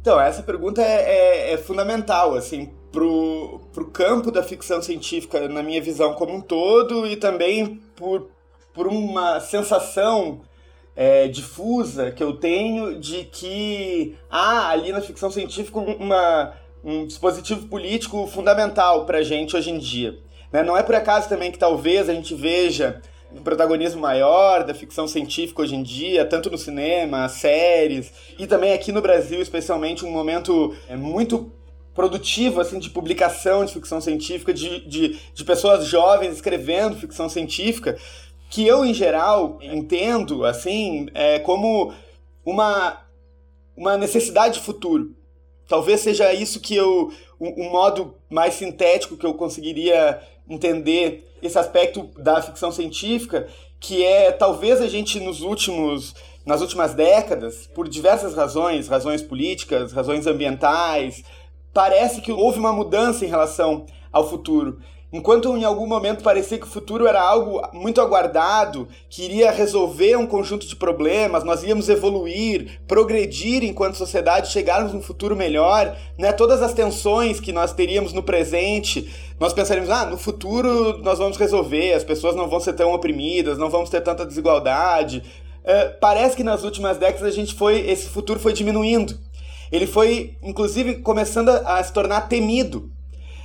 Então, 0.00 0.20
essa 0.20 0.42
pergunta 0.42 0.82
é, 0.82 1.50
é, 1.50 1.52
é 1.52 1.58
fundamental, 1.58 2.34
assim, 2.34 2.70
pro, 2.90 3.60
pro 3.72 3.86
campo 3.86 4.30
da 4.30 4.42
ficção 4.42 4.82
científica, 4.82 5.46
na 5.48 5.62
minha 5.62 5.80
visão 5.80 6.14
como 6.14 6.34
um 6.34 6.40
todo, 6.40 7.06
e 7.06 7.16
também 7.16 7.80
por, 7.94 8.30
por 8.72 8.86
uma 8.86 9.38
sensação 9.40 10.40
é, 10.96 11.28
difusa 11.28 12.10
que 12.10 12.22
eu 12.22 12.36
tenho 12.36 12.98
de 12.98 13.24
que 13.24 14.16
há 14.28 14.70
ali 14.70 14.90
na 14.90 15.00
ficção 15.00 15.30
científica 15.30 15.78
uma, 15.78 16.54
um 16.82 17.06
dispositivo 17.06 17.68
político 17.68 18.26
fundamental 18.26 19.06
para 19.06 19.18
a 19.18 19.22
gente 19.22 19.56
hoje 19.56 19.70
em 19.70 19.78
dia. 19.78 20.18
Né? 20.52 20.62
Não 20.62 20.76
é 20.76 20.82
por 20.82 20.94
acaso 20.94 21.28
também 21.28 21.50
que 21.50 21.58
talvez 21.58 22.08
a 22.08 22.14
gente 22.14 22.34
veja 22.34 23.00
um 23.32 23.42
protagonismo 23.42 24.00
maior 24.00 24.64
da 24.64 24.74
ficção 24.74 25.06
científica 25.06 25.62
hoje 25.62 25.76
em 25.76 25.82
dia, 25.82 26.24
tanto 26.24 26.50
no 26.50 26.58
cinema, 26.58 27.28
séries, 27.28 28.12
e 28.38 28.46
também 28.46 28.72
aqui 28.72 28.90
no 28.90 29.00
Brasil, 29.00 29.40
especialmente, 29.40 30.04
um 30.04 30.10
momento 30.10 30.74
é, 30.88 30.96
muito 30.96 31.52
produtivo 31.94 32.60
assim 32.60 32.78
de 32.78 32.90
publicação 32.90 33.64
de 33.64 33.72
ficção 33.72 34.00
científica, 34.00 34.52
de, 34.52 34.80
de, 34.86 35.18
de 35.32 35.44
pessoas 35.44 35.86
jovens 35.86 36.34
escrevendo 36.34 36.96
ficção 36.96 37.28
científica, 37.28 37.96
que 38.48 38.66
eu, 38.66 38.84
em 38.84 38.92
geral, 38.92 39.58
entendo 39.62 40.44
assim 40.44 41.08
é, 41.14 41.38
como 41.38 41.92
uma, 42.44 43.06
uma 43.76 43.96
necessidade 43.96 44.54
de 44.54 44.60
futuro. 44.60 45.14
Talvez 45.68 46.00
seja 46.00 46.32
isso 46.34 46.60
que 46.60 46.74
eu. 46.74 47.12
Um, 47.40 47.66
um 47.66 47.70
modo 47.70 48.16
mais 48.28 48.54
sintético 48.54 49.16
que 49.16 49.24
eu 49.24 49.32
conseguiria 49.32 50.20
entender 50.50 51.26
esse 51.42 51.58
aspecto 51.58 52.10
da 52.18 52.42
ficção 52.42 52.70
científica, 52.70 53.48
que 53.78 54.04
é 54.04 54.30
talvez 54.30 54.80
a 54.82 54.88
gente 54.88 55.18
nos 55.20 55.40
últimos 55.40 56.14
nas 56.44 56.62
últimas 56.62 56.94
décadas, 56.94 57.68
por 57.74 57.86
diversas 57.86 58.34
razões, 58.34 58.88
razões 58.88 59.22
políticas, 59.22 59.92
razões 59.92 60.26
ambientais, 60.26 61.22
parece 61.72 62.20
que 62.20 62.32
houve 62.32 62.58
uma 62.58 62.72
mudança 62.72 63.24
em 63.24 63.28
relação 63.28 63.86
ao 64.10 64.28
futuro. 64.28 64.80
Enquanto 65.12 65.56
em 65.56 65.64
algum 65.64 65.88
momento 65.88 66.22
parecia 66.22 66.56
que 66.56 66.66
o 66.66 66.70
futuro 66.70 67.04
era 67.04 67.20
algo 67.20 67.60
muito 67.72 68.00
aguardado, 68.00 68.86
que 69.08 69.24
iria 69.24 69.50
resolver 69.50 70.16
um 70.16 70.26
conjunto 70.26 70.66
de 70.66 70.76
problemas, 70.76 71.42
nós 71.42 71.64
íamos 71.64 71.88
evoluir, 71.88 72.80
progredir 72.86 73.64
enquanto 73.64 73.96
sociedade, 73.96 74.52
chegarmos 74.52 74.92
num 74.92 75.02
futuro 75.02 75.34
melhor, 75.34 75.96
né? 76.16 76.30
Todas 76.32 76.62
as 76.62 76.72
tensões 76.72 77.40
que 77.40 77.52
nós 77.52 77.72
teríamos 77.72 78.12
no 78.12 78.22
presente, 78.22 79.10
nós 79.40 79.52
pensaríamos, 79.52 79.90
ah, 79.90 80.06
no 80.06 80.16
futuro 80.16 80.98
nós 80.98 81.18
vamos 81.18 81.36
resolver, 81.36 81.92
as 81.92 82.04
pessoas 82.04 82.36
não 82.36 82.48
vão 82.48 82.60
ser 82.60 82.74
tão 82.74 82.92
oprimidas, 82.92 83.58
não 83.58 83.68
vamos 83.68 83.90
ter 83.90 84.00
tanta 84.02 84.24
desigualdade. 84.24 85.24
É, 85.64 85.86
parece 85.88 86.36
que 86.36 86.44
nas 86.44 86.62
últimas 86.62 86.98
décadas 86.98 87.26
a 87.26 87.34
gente 87.34 87.54
foi, 87.54 87.80
esse 87.80 88.08
futuro 88.08 88.38
foi 88.38 88.52
diminuindo. 88.52 89.18
Ele 89.72 89.86
foi, 89.86 90.36
inclusive, 90.40 90.96
começando 90.96 91.48
a, 91.48 91.78
a 91.78 91.82
se 91.82 91.92
tornar 91.92 92.22
temido 92.22 92.89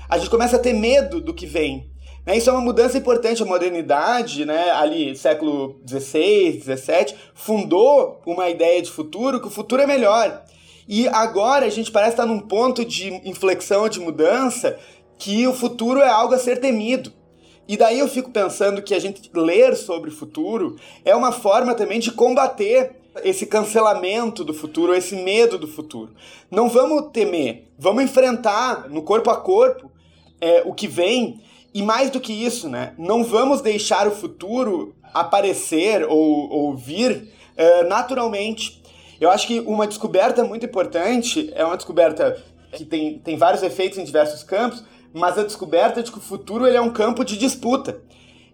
a 0.10 0.18
gente 0.18 0.30
começa 0.30 0.56
a 0.56 0.60
ter 0.60 0.74
medo 0.74 1.20
do 1.20 1.34
que 1.34 1.46
vem. 1.46 1.90
Né? 2.26 2.38
Isso 2.38 2.50
é 2.50 2.54
uma 2.54 2.62
mudança 2.62 2.98
importante. 2.98 3.44
A 3.44 3.46
modernidade, 3.46 4.46
né, 4.46 4.72
ali, 4.72 5.16
século 5.16 5.80
XVI, 5.88 6.62
XVII, 6.62 7.16
fundou 7.34 8.22
uma 8.26 8.50
ideia 8.50 8.82
de 8.82 8.90
futuro, 8.90 9.40
que 9.40 9.48
o 9.48 9.52
futuro 9.52 9.82
é 9.82 9.88
melhor. 9.88 10.44
E 10.88 11.08
agora 11.08 11.66
a 11.66 11.70
gente 11.70 11.92
parece 11.92 12.14
estar 12.14 12.26
num 12.26 12.40
ponto 12.40 12.86
de 12.86 13.10
inflexão, 13.28 13.90
de 13.90 14.00
mudança, 14.00 14.78
que 15.18 15.48
o 15.48 15.54
futuro 15.54 16.02
é 16.02 16.10
algo 16.10 16.34
a 16.34 16.40
ser 16.40 16.60
temido. 16.60 17.12
E 17.68 17.76
daí 17.76 18.00
eu 18.00 18.08
fico 18.08 18.30
pensando 18.30 18.82
que 18.82 18.94
a 18.94 19.00
gente 19.00 19.30
ler 19.34 19.76
sobre 19.76 20.10
o 20.12 20.14
futuro 20.14 20.76
é 21.04 21.16
uma 21.16 21.32
forma 21.32 21.74
também 21.74 22.00
de 22.00 22.12
combater 22.12 22.96
esse 23.24 23.48
cancelamento 23.48 24.44
do 24.44 24.54
futuro, 24.54 24.94
esse 24.94 25.16
medo 25.16 25.58
do 25.58 25.68
futuro. 25.68 26.14
Não 26.52 26.70
vamos 26.70 27.12
temer, 27.12 27.72
vamos 27.80 28.04
enfrentar 28.04 28.88
no 28.90 29.02
corpo 29.02 29.32
a 29.32 29.38
corpo 29.38 29.90
é, 30.40 30.64
o 30.66 30.74
que 30.74 30.88
vem. 30.88 31.42
E 31.74 31.82
mais 31.84 32.10
do 32.10 32.22
que 32.22 32.32
isso, 32.32 32.70
né? 32.70 32.94
Não 32.98 33.24
vamos 33.24 33.62
deixar 33.62 34.08
o 34.08 34.12
futuro 34.12 34.96
aparecer 35.14 36.06
ou, 36.06 36.50
ou 36.50 36.76
vir 36.76 37.30
é, 37.58 37.84
naturalmente. 37.84 38.82
Eu 39.20 39.30
acho 39.30 39.48
que 39.48 39.60
uma 39.62 39.88
descoberta 39.88 40.44
muito 40.44 40.66
importante 40.66 41.52
é 41.56 41.66
uma 41.66 41.76
descoberta 41.76 42.42
que 42.72 42.86
tem, 42.86 43.20
tem 43.20 43.38
vários 43.38 43.64
efeitos 43.64 43.98
em 43.98 44.04
diversos 44.04 44.44
campos, 44.44 44.84
mas 45.14 45.38
a 45.38 45.44
descoberta 45.44 46.04
de 46.04 46.12
que 46.12 46.18
o 46.18 46.22
futuro 46.22 46.68
ele 46.68 46.78
é 46.78 46.82
um 46.82 46.92
campo 46.92 47.24
de 47.24 47.38
disputa. 47.38 48.02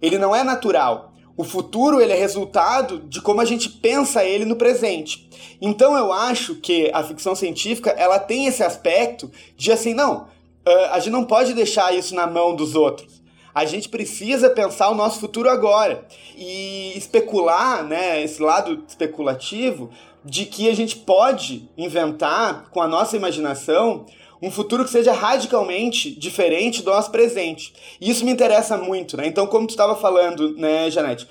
Ele 0.02 0.18
não 0.18 0.36
é 0.36 0.44
natural. 0.44 1.12
O 1.36 1.44
futuro 1.44 2.00
ele 2.00 2.14
é 2.14 2.16
resultado 2.16 3.00
de 3.00 3.22
como 3.22 3.42
a 3.42 3.46
gente 3.46 3.70
pensa 3.70 4.24
ele 4.24 4.46
no 4.46 4.56
presente. 4.56 5.30
Então 5.60 5.98
eu 5.98 6.12
acho 6.12 6.56
que 6.56 6.92
a 6.94 7.04
ficção 7.04 7.34
científica 7.34 7.90
ela 7.92 8.20
tem 8.20 8.46
esse 8.46 8.64
aspecto 8.64 9.32
de 9.58 9.72
assim, 9.72 9.94
não, 9.94 10.28
a 10.66 11.00
gente 11.00 11.12
não 11.12 11.26
pode 11.26 11.54
deixar 11.54 11.94
isso 11.94 12.14
na 12.14 12.28
mão 12.28 12.56
dos 12.56 12.76
outros. 12.76 13.22
A 13.54 13.66
gente 13.66 13.90
precisa 13.90 14.50
pensar 14.50 14.90
o 14.90 14.96
nosso 14.96 15.20
futuro 15.20 15.50
agora 15.50 16.06
e 16.38 16.94
especular, 16.96 17.84
né, 17.84 18.24
esse 18.24 18.42
lado 18.42 18.84
especulativo 18.88 19.90
de 20.24 20.46
que 20.46 20.70
a 20.70 20.76
gente 20.76 20.96
pode 20.98 21.70
inventar 21.78 22.70
com 22.70 22.82
a 22.82 22.88
nossa 22.88 23.18
imaginação 23.18 24.06
um 24.42 24.50
futuro 24.50 24.84
que 24.84 24.90
seja 24.90 25.12
radicalmente 25.12 26.12
diferente 26.12 26.82
do 26.82 26.92
nosso 26.92 27.12
presente. 27.12 27.74
E 28.00 28.10
isso 28.10 28.26
me 28.26 28.32
interessa 28.32 28.76
muito, 28.76 29.16
né? 29.16 29.28
Então, 29.28 29.46
como 29.46 29.68
tu 29.68 29.72
estava 29.72 29.96
falando, 29.96 30.56
né, 30.58 30.90
Janete, 30.90 31.28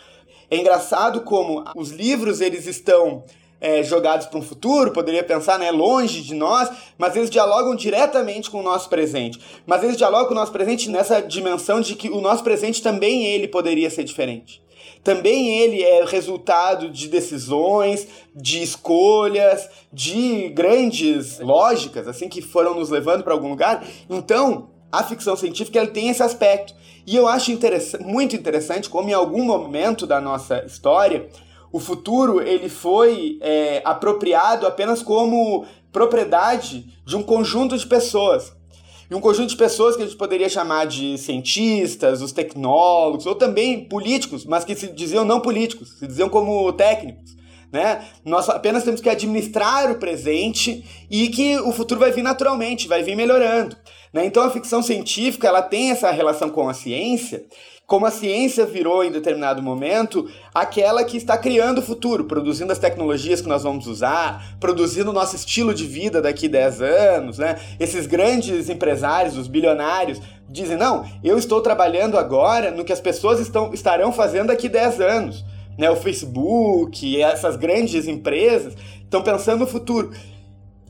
é 0.49 0.57
engraçado 0.57 1.23
como 1.23 1.65
os 1.75 1.91
livros 1.91 2.41
eles 2.41 2.67
estão 2.67 3.25
é, 3.61 3.83
jogados 3.83 4.27
para 4.27 4.39
um 4.39 4.43
futuro, 4.43 4.93
poderia 4.93 5.23
pensar, 5.23 5.59
né, 5.59 5.71
longe 5.71 6.23
de 6.23 6.35
nós, 6.35 6.71
mas 6.97 7.15
eles 7.15 7.29
dialogam 7.29 7.75
diretamente 7.75 8.51
com 8.51 8.61
o 8.61 8.63
nosso 8.63 8.89
presente. 8.89 9.39
Mas 9.67 9.85
eles 9.85 9.97
dialogam 9.97 10.29
com 10.29 10.33
o 10.33 10.37
nosso 10.37 10.53
presente 10.53 10.89
nessa 10.89 11.21
dimensão 11.21 11.81
de 11.81 11.95
que 11.95 12.09
o 12.09 12.21
nosso 12.21 12.43
presente 12.43 12.83
também 12.83 13.27
ele 13.27 13.47
poderia 13.47 13.91
ser 13.91 14.05
diferente. 14.05 14.63
Também 15.03 15.59
ele 15.59 15.83
é 15.83 16.05
resultado 16.05 16.91
de 16.91 17.09
decisões, 17.09 18.07
de 18.35 18.63
escolhas, 18.63 19.69
de 19.93 20.49
grandes 20.51 21.39
lógicas, 21.39 22.07
assim, 22.07 22.29
que 22.29 22.43
foram 22.43 22.75
nos 22.75 22.91
levando 22.91 23.23
para 23.23 23.33
algum 23.33 23.49
lugar. 23.49 23.85
Então, 24.09 24.69
a 24.93 25.03
ficção 25.03 25.37
científica 25.37 25.79
ela 25.79 25.89
tem 25.89 26.09
esse 26.09 26.23
aspecto. 26.23 26.75
E 27.07 27.17
eu 27.17 27.27
acho 27.27 27.51
muito 28.01 28.37
interessante 28.37 28.91
como 28.91 29.09
em 29.09 29.15
algum 29.15 29.43
momento 29.43 30.07
da 30.07 30.21
nossa 30.21 30.65
história 30.67 31.29
o 31.73 31.79
futuro 31.79 32.41
ele 32.41 32.69
foi 32.69 33.39
é, 33.41 33.81
apropriado 33.85 34.67
apenas 34.67 35.03
como 35.03 35.65
propriedade 35.93 36.87
de 37.05 37.17
um 37.17 37.23
conjunto 37.23 37.77
de 37.77 37.87
pessoas. 37.87 38.53
E 39.11 39.15
um 39.15 39.21
conjunto 39.21 39.51
de 39.51 39.57
pessoas 39.57 39.97
que 39.97 40.03
a 40.03 40.07
gente 40.07 40.17
poderia 40.17 40.49
chamar 40.49 40.87
de 40.87 41.19
cientistas, 41.19 42.23
os 42.23 42.31
tecnólogos, 42.31 43.27
ou 43.27 43.35
também 43.35 43.85
políticos, 43.85 44.45
mas 44.45 44.65
que 44.65 44.77
se 44.77 44.87
diziam 44.87 45.25
não 45.25 45.41
políticos, 45.41 45.99
se 45.99 46.07
diziam 46.07 46.29
como 46.29 46.73
técnicos. 46.73 47.37
Né? 47.73 48.05
Nós 48.25 48.49
apenas 48.49 48.85
temos 48.85 49.01
que 49.01 49.09
administrar 49.09 49.91
o 49.91 49.97
presente 49.97 50.85
e 51.11 51.29
que 51.29 51.59
o 51.59 51.73
futuro 51.73 52.01
vai 52.01 52.13
vir 52.13 52.23
naturalmente, 52.23 52.89
vai 52.89 53.03
vir 53.03 53.17
melhorando. 53.17 53.77
Né? 54.13 54.27
Então 54.27 54.45
a 54.45 54.51
ficção 54.51 54.83
científica 54.83 55.49
ela 55.49 55.63
tem 55.63 55.91
essa 55.91 56.11
relação 56.11 56.49
com 56.51 56.69
a 56.69 56.75
ciência 56.75 57.45
como 57.91 58.07
a 58.07 58.11
ciência 58.13 58.65
virou 58.65 59.03
em 59.03 59.11
determinado 59.11 59.61
momento 59.61 60.31
aquela 60.55 61.03
que 61.03 61.17
está 61.17 61.37
criando 61.37 61.79
o 61.79 61.83
futuro, 61.83 62.23
produzindo 62.23 62.71
as 62.71 62.79
tecnologias 62.79 63.41
que 63.41 63.49
nós 63.49 63.65
vamos 63.65 63.89
usar, 63.89 64.57
produzindo 64.61 65.11
o 65.11 65.13
nosso 65.13 65.35
estilo 65.35 65.75
de 65.75 65.85
vida 65.89 66.23
daqui 66.23 66.47
a 66.47 66.51
10 66.51 66.83
anos, 66.83 67.39
né? 67.39 67.59
Esses 67.81 68.07
grandes 68.07 68.71
empresários, 68.71 69.37
os 69.37 69.49
bilionários, 69.49 70.21
dizem: 70.49 70.77
"Não, 70.77 71.05
eu 71.25 71.37
estou 71.37 71.61
trabalhando 71.61 72.17
agora 72.17 72.71
no 72.71 72.85
que 72.85 72.93
as 72.93 73.01
pessoas 73.01 73.41
estão 73.41 73.75
estarão 73.75 74.13
fazendo 74.13 74.47
daqui 74.47 74.69
a 74.69 74.71
10 74.71 75.01
anos". 75.01 75.45
né, 75.77 75.91
o 75.91 75.97
Facebook, 75.97 77.21
essas 77.21 77.57
grandes 77.57 78.07
empresas, 78.07 78.75
estão 79.03 79.23
pensando 79.23 79.61
no 79.61 79.67
futuro. 79.67 80.13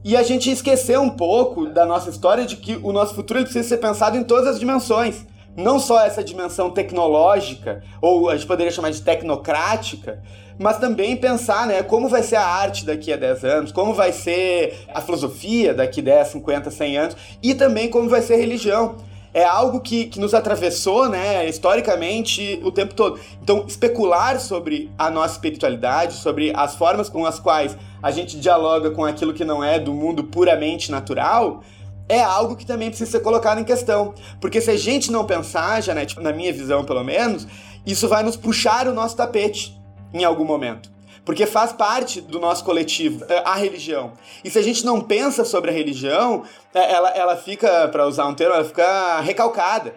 E 0.04 0.16
a 0.16 0.22
gente 0.22 0.50
esqueceu 0.50 1.00
um 1.00 1.10
pouco 1.10 1.66
da 1.66 1.86
nossa 1.86 2.10
história 2.10 2.44
de 2.44 2.56
que 2.56 2.78
o 2.82 2.92
nosso 2.92 3.14
futuro 3.14 3.40
precisa 3.42 3.66
ser 3.66 3.76
pensado 3.76 4.16
em 4.16 4.24
todas 4.24 4.48
as 4.48 4.58
dimensões. 4.58 5.24
Não 5.56 5.78
só 5.78 6.00
essa 6.00 6.22
dimensão 6.22 6.70
tecnológica, 6.70 7.82
ou 8.00 8.28
a 8.30 8.36
gente 8.36 8.46
poderia 8.46 8.72
chamar 8.72 8.90
de 8.90 9.02
tecnocrática, 9.02 10.22
mas 10.58 10.78
também 10.78 11.16
pensar 11.16 11.66
né, 11.66 11.82
como 11.82 12.08
vai 12.08 12.22
ser 12.22 12.36
a 12.36 12.46
arte 12.46 12.84
daqui 12.84 13.12
a 13.12 13.16
10 13.16 13.44
anos, 13.44 13.72
como 13.72 13.94
vai 13.94 14.12
ser 14.12 14.84
a 14.94 15.00
filosofia 15.00 15.74
daqui 15.74 16.00
a 16.00 16.04
10, 16.04 16.28
50, 16.28 16.70
100 16.70 16.98
anos, 16.98 17.16
e 17.42 17.54
também 17.54 17.88
como 17.88 18.08
vai 18.08 18.22
ser 18.22 18.34
a 18.34 18.36
religião 18.36 18.96
é 19.32 19.44
algo 19.44 19.80
que, 19.80 20.06
que 20.06 20.18
nos 20.18 20.34
atravessou, 20.34 21.08
né, 21.08 21.48
historicamente, 21.48 22.60
o 22.64 22.72
tempo 22.72 22.94
todo. 22.94 23.18
Então, 23.42 23.64
especular 23.66 24.40
sobre 24.40 24.90
a 24.98 25.10
nossa 25.10 25.34
espiritualidade, 25.34 26.14
sobre 26.14 26.52
as 26.54 26.74
formas 26.74 27.08
com 27.08 27.24
as 27.24 27.38
quais 27.38 27.76
a 28.02 28.10
gente 28.10 28.38
dialoga 28.38 28.90
com 28.90 29.04
aquilo 29.04 29.32
que 29.32 29.44
não 29.44 29.62
é 29.62 29.78
do 29.78 29.94
mundo 29.94 30.24
puramente 30.24 30.90
natural, 30.90 31.62
é 32.10 32.22
algo 32.22 32.56
que 32.56 32.66
também 32.66 32.88
precisa 32.88 33.10
ser 33.10 33.20
colocado 33.20 33.60
em 33.60 33.64
questão. 33.64 34.14
Porque 34.40 34.60
se 34.60 34.70
a 34.70 34.76
gente 34.76 35.12
não 35.12 35.24
pensar, 35.24 35.80
Janete, 35.80 36.20
na 36.20 36.32
minha 36.32 36.52
visão 36.52 36.84
pelo 36.84 37.04
menos, 37.04 37.46
isso 37.86 38.08
vai 38.08 38.22
nos 38.22 38.36
puxar 38.36 38.88
o 38.88 38.92
nosso 38.92 39.16
tapete 39.16 39.80
em 40.12 40.24
algum 40.24 40.44
momento 40.44 40.90
porque 41.24 41.46
faz 41.46 41.72
parte 41.72 42.20
do 42.20 42.40
nosso 42.40 42.64
coletivo, 42.64 43.24
é, 43.28 43.42
a 43.44 43.54
religião. 43.54 44.14
E 44.42 44.50
se 44.50 44.58
a 44.58 44.62
gente 44.62 44.84
não 44.84 45.00
pensa 45.00 45.44
sobre 45.44 45.70
a 45.70 45.72
religião, 45.72 46.42
é, 46.74 46.92
ela, 46.92 47.10
ela 47.10 47.36
fica, 47.36 47.88
para 47.88 48.06
usar 48.06 48.26
um 48.26 48.34
termo, 48.34 48.54
ela 48.54 48.64
fica 48.64 49.20
recalcada. 49.20 49.94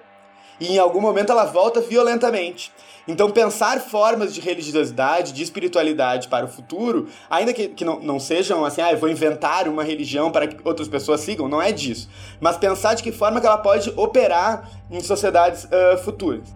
E 0.64 0.76
em 0.76 0.80
algum 0.80 1.02
momento 1.02 1.30
ela 1.30 1.44
volta 1.44 1.82
violentamente. 1.82 2.72
Então, 3.06 3.30
pensar 3.30 3.82
formas 3.82 4.34
de 4.34 4.40
religiosidade, 4.40 5.34
de 5.34 5.44
espiritualidade 5.44 6.30
para 6.30 6.46
o 6.46 6.48
futuro, 6.48 7.10
ainda 7.30 7.54
que, 7.54 7.68
que 7.68 7.84
não, 7.84 8.00
não 8.00 8.18
sejam 8.18 8.64
assim, 8.64 8.82
ah, 8.82 8.94
eu 8.94 8.98
vou 8.98 9.10
inventar 9.10 9.68
uma 9.68 9.84
religião 9.84 10.32
para 10.32 10.48
que 10.48 10.58
outras 10.66 10.88
pessoas 10.88 11.20
sigam, 11.20 11.50
não 11.50 11.62
é 11.62 11.74
disso. 11.74 12.10
Mas 12.40 12.56
pensar 12.56 12.94
de 12.94 13.04
que 13.04 13.12
forma 13.12 13.42
que 13.42 13.46
ela 13.46 13.58
pode 13.58 13.90
operar 13.98 14.70
em 14.90 15.02
sociedades 15.02 15.66
uh, 15.66 15.98
futuras. 16.02 16.56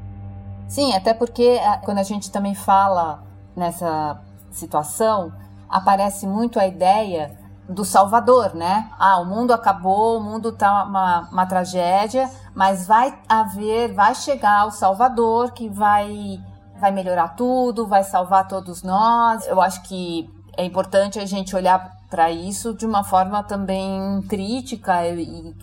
Sim, 0.70 0.94
até 0.94 1.14
porque 1.14 1.60
quando 1.84 1.98
a 1.98 2.04
gente 2.04 2.32
também 2.32 2.56
fala 2.56 3.24
nessa 3.54 4.22
situação, 4.50 5.34
aparece 5.70 6.26
muito 6.26 6.58
a 6.60 6.66
ideia 6.66 7.38
do 7.70 7.84
Salvador, 7.84 8.56
né? 8.56 8.90
Ah, 8.98 9.20
o 9.20 9.26
mundo 9.26 9.54
acabou, 9.54 10.18
o 10.18 10.24
mundo 10.24 10.52
tá 10.52 10.84
uma, 10.84 11.30
uma 11.32 11.46
tragédia, 11.46 12.30
mas 12.56 12.88
vai 12.88 13.18
haver, 13.28 13.94
vai 13.94 14.16
chegar 14.16 14.66
o 14.66 14.72
Salvador 14.72 15.52
que 15.52 15.68
vai 15.70 16.40
vai 16.80 16.92
melhorar 16.92 17.30
tudo, 17.30 17.88
vai 17.88 18.04
salvar 18.04 18.48
todos 18.48 18.84
nós. 18.84 19.48
Eu 19.48 19.60
acho 19.60 19.82
que 19.84 20.30
é 20.56 20.64
importante 20.64 21.20
a 21.20 21.26
gente 21.26 21.56
olhar 21.56 21.98
para 22.10 22.32
isso 22.32 22.74
de 22.74 22.86
uma 22.86 23.04
forma 23.04 23.44
também 23.44 24.22
crítica, 24.30 24.94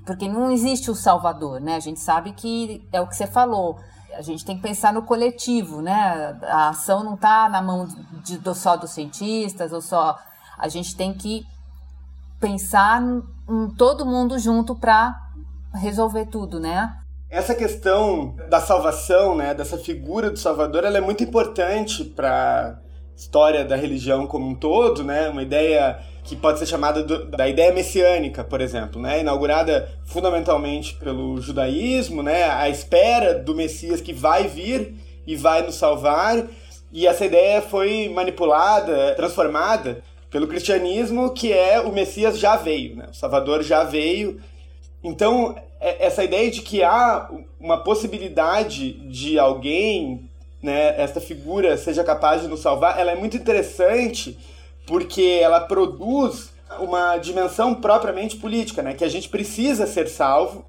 porque 0.05 0.29
não 0.29 0.51
existe 0.51 0.91
o 0.91 0.95
Salvador, 0.95 1.61
né? 1.61 1.77
A 1.77 1.81
gente 1.81 2.01
sabe 2.01 2.33
que 2.33 2.87
é 2.93 3.01
o 3.01 3.07
que 3.07 3.17
você 3.17 3.27
falou 3.27 3.79
a 4.17 4.23
gente 4.23 4.45
tem 4.45 4.57
que 4.57 4.63
pensar 4.63 4.93
no 4.93 5.03
coletivo, 5.03 5.83
né? 5.83 6.39
A 6.43 6.69
ação 6.69 7.03
não 7.03 7.15
está 7.15 7.49
na 7.49 7.61
mão 7.61 7.87
de, 8.23 8.39
de, 8.39 8.55
só 8.55 8.77
dos 8.77 8.91
cientistas, 8.91 9.73
ou 9.73 9.81
só. 9.81 10.19
A 10.57 10.69
gente 10.69 10.97
tem 10.97 11.13
que 11.13 11.45
pensar 12.45 13.03
em 13.49 13.71
todo 13.71 14.05
mundo 14.05 14.39
junto 14.39 14.75
para 14.75 15.15
resolver 15.73 16.27
tudo, 16.27 16.61
né? 16.61 16.95
Essa 17.31 17.55
questão 17.55 18.37
da 18.51 18.61
salvação, 18.61 19.35
né, 19.35 19.55
dessa 19.55 19.79
figura 19.79 20.31
do 20.31 20.39
Salvador, 20.39 20.85
ela 20.85 20.99
é 20.99 21.01
muito 21.01 21.25
importante 21.25 22.05
para 22.05 22.79
história 23.17 23.65
da 23.65 23.77
religião 23.77 24.27
como 24.27 24.47
um 24.47 24.55
todo, 24.55 25.03
né? 25.03 25.31
Uma 25.31 25.43
ideia 25.43 25.99
que 26.23 26.37
pode 26.37 26.59
ser 26.59 26.67
chamada 26.67 27.03
do, 27.03 27.25
da 27.31 27.49
ideia 27.49 27.73
messiânica, 27.73 28.45
por 28.45 28.61
exemplo, 28.61 29.01
né? 29.01 29.21
inaugurada 29.21 29.89
fundamentalmente 30.05 30.95
pelo 30.97 31.41
judaísmo, 31.41 32.23
né? 32.23 32.45
a 32.45 32.69
espera 32.69 33.35
do 33.35 33.55
Messias 33.55 34.01
que 34.01 34.13
vai 34.13 34.49
vir 34.49 34.95
e 35.27 35.35
vai 35.35 35.63
nos 35.63 35.77
salvar. 35.77 36.45
E 36.93 37.07
essa 37.07 37.25
ideia 37.25 37.63
foi 37.63 38.09
manipulada, 38.09 39.15
transformada 39.17 40.03
pelo 40.35 40.49
cristianismo, 40.49 41.31
que 41.31 41.53
é 41.53 41.79
o 41.79 41.93
Messias 41.93 42.37
já 42.37 42.57
veio, 42.57 42.97
né? 42.97 43.07
o 43.09 43.15
Salvador 43.15 43.63
já 43.63 43.85
veio. 43.85 44.41
Então, 45.01 45.55
é, 45.81 46.07
essa 46.07 46.25
ideia 46.25 46.51
de 46.51 46.61
que 46.61 46.83
há 46.83 47.31
uma 47.61 47.85
possibilidade 47.85 48.95
de 49.09 49.39
alguém, 49.39 50.29
né, 50.61 51.01
esta 51.01 51.21
figura 51.21 51.77
seja 51.77 52.03
capaz 52.03 52.43
de 52.43 52.49
nos 52.49 52.59
salvar, 52.59 52.99
ela 52.99 53.13
é 53.13 53.15
muito 53.15 53.37
interessante 53.37 54.37
porque 54.89 55.39
ela 55.41 55.61
produz 55.61 56.53
uma 56.81 57.17
dimensão 57.17 57.73
propriamente 57.73 58.35
política, 58.35 58.83
né? 58.83 58.93
Que 58.93 59.05
a 59.05 59.09
gente 59.09 59.29
precisa 59.29 59.87
ser 59.87 60.09
salvo 60.09 60.65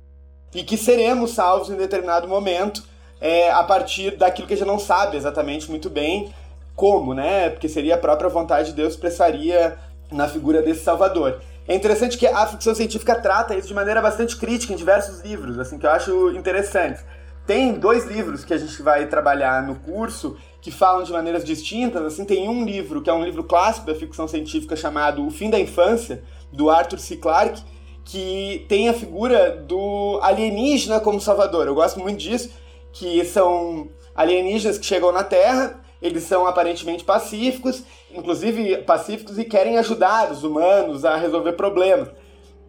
e 0.54 0.64
que 0.64 0.78
seremos 0.78 1.32
salvos 1.32 1.72
em 1.72 1.76
determinado 1.76 2.28
momento 2.28 2.84
é, 3.20 3.50
a 3.50 3.64
partir 3.64 4.16
daquilo 4.16 4.48
que 4.48 4.54
a 4.54 4.58
gente 4.58 4.68
não 4.68 4.78
sabe 4.78 5.18
exatamente 5.18 5.72
muito 5.72 5.90
bem 5.90 6.32
como, 6.76 7.14
né? 7.14 7.50
Porque 7.50 7.70
seria 7.70 7.96
a 7.96 7.98
própria 7.98 8.30
vontade 8.30 8.70
de 8.70 8.76
Deus 8.76 8.94
expressaria 8.94 9.78
na 10.12 10.28
figura 10.28 10.62
desse 10.62 10.84
Salvador. 10.84 11.42
É 11.68 11.74
interessante 11.74 12.18
que 12.18 12.28
a 12.28 12.46
ficção 12.46 12.76
científica 12.76 13.16
trata 13.16 13.56
isso 13.56 13.68
de 13.68 13.74
maneira 13.74 14.02
bastante 14.02 14.38
crítica 14.38 14.72
em 14.74 14.76
diversos 14.76 15.22
livros, 15.22 15.58
assim, 15.58 15.80
que 15.80 15.86
eu 15.86 15.90
acho 15.90 16.30
interessante. 16.32 17.04
Tem 17.48 17.74
dois 17.74 18.06
livros 18.06 18.44
que 18.44 18.54
a 18.54 18.58
gente 18.58 18.82
vai 18.82 19.08
trabalhar 19.08 19.64
no 19.64 19.76
curso 19.76 20.38
que 20.62 20.72
falam 20.72 21.04
de 21.04 21.12
maneiras 21.12 21.44
distintas. 21.44 22.04
Assim, 22.04 22.26
tem 22.26 22.50
um 22.50 22.66
livro 22.66 23.02
que 23.02 23.10
é 23.10 23.14
um 23.14 23.24
livro 23.24 23.44
clássico 23.44 23.86
da 23.88 23.96
ficção 23.96 24.28
científica 24.28 24.76
chamado 24.76 25.26
O 25.26 25.30
Fim 25.30 25.50
da 25.50 25.60
Infância, 25.60 26.24
do 26.52 26.70
Arthur 26.70 27.00
C. 27.00 27.18
Clarke, 27.18 27.64
que 28.04 28.66
tem 28.68 28.90
a 28.90 28.94
figura 28.94 29.52
do 29.52 30.20
alienígena 30.22 31.00
como 31.00 31.22
salvador. 31.22 31.68
Eu 31.68 31.76
gosto 31.76 32.00
muito 32.00 32.18
disso, 32.18 32.50
que 32.92 33.24
são 33.26 33.90
alienígenas 34.16 34.78
que 34.78 34.86
chegam 34.86 35.12
na 35.12 35.24
Terra, 35.24 35.80
eles 36.06 36.24
são 36.24 36.46
aparentemente 36.46 37.04
pacíficos, 37.04 37.84
inclusive 38.14 38.78
pacíficos 38.80 39.38
e 39.38 39.46
querem 39.46 39.78
ajudar 39.78 40.32
os 40.32 40.44
humanos 40.44 41.04
a 41.06 41.16
resolver 41.16 41.54
problemas. 41.54 42.10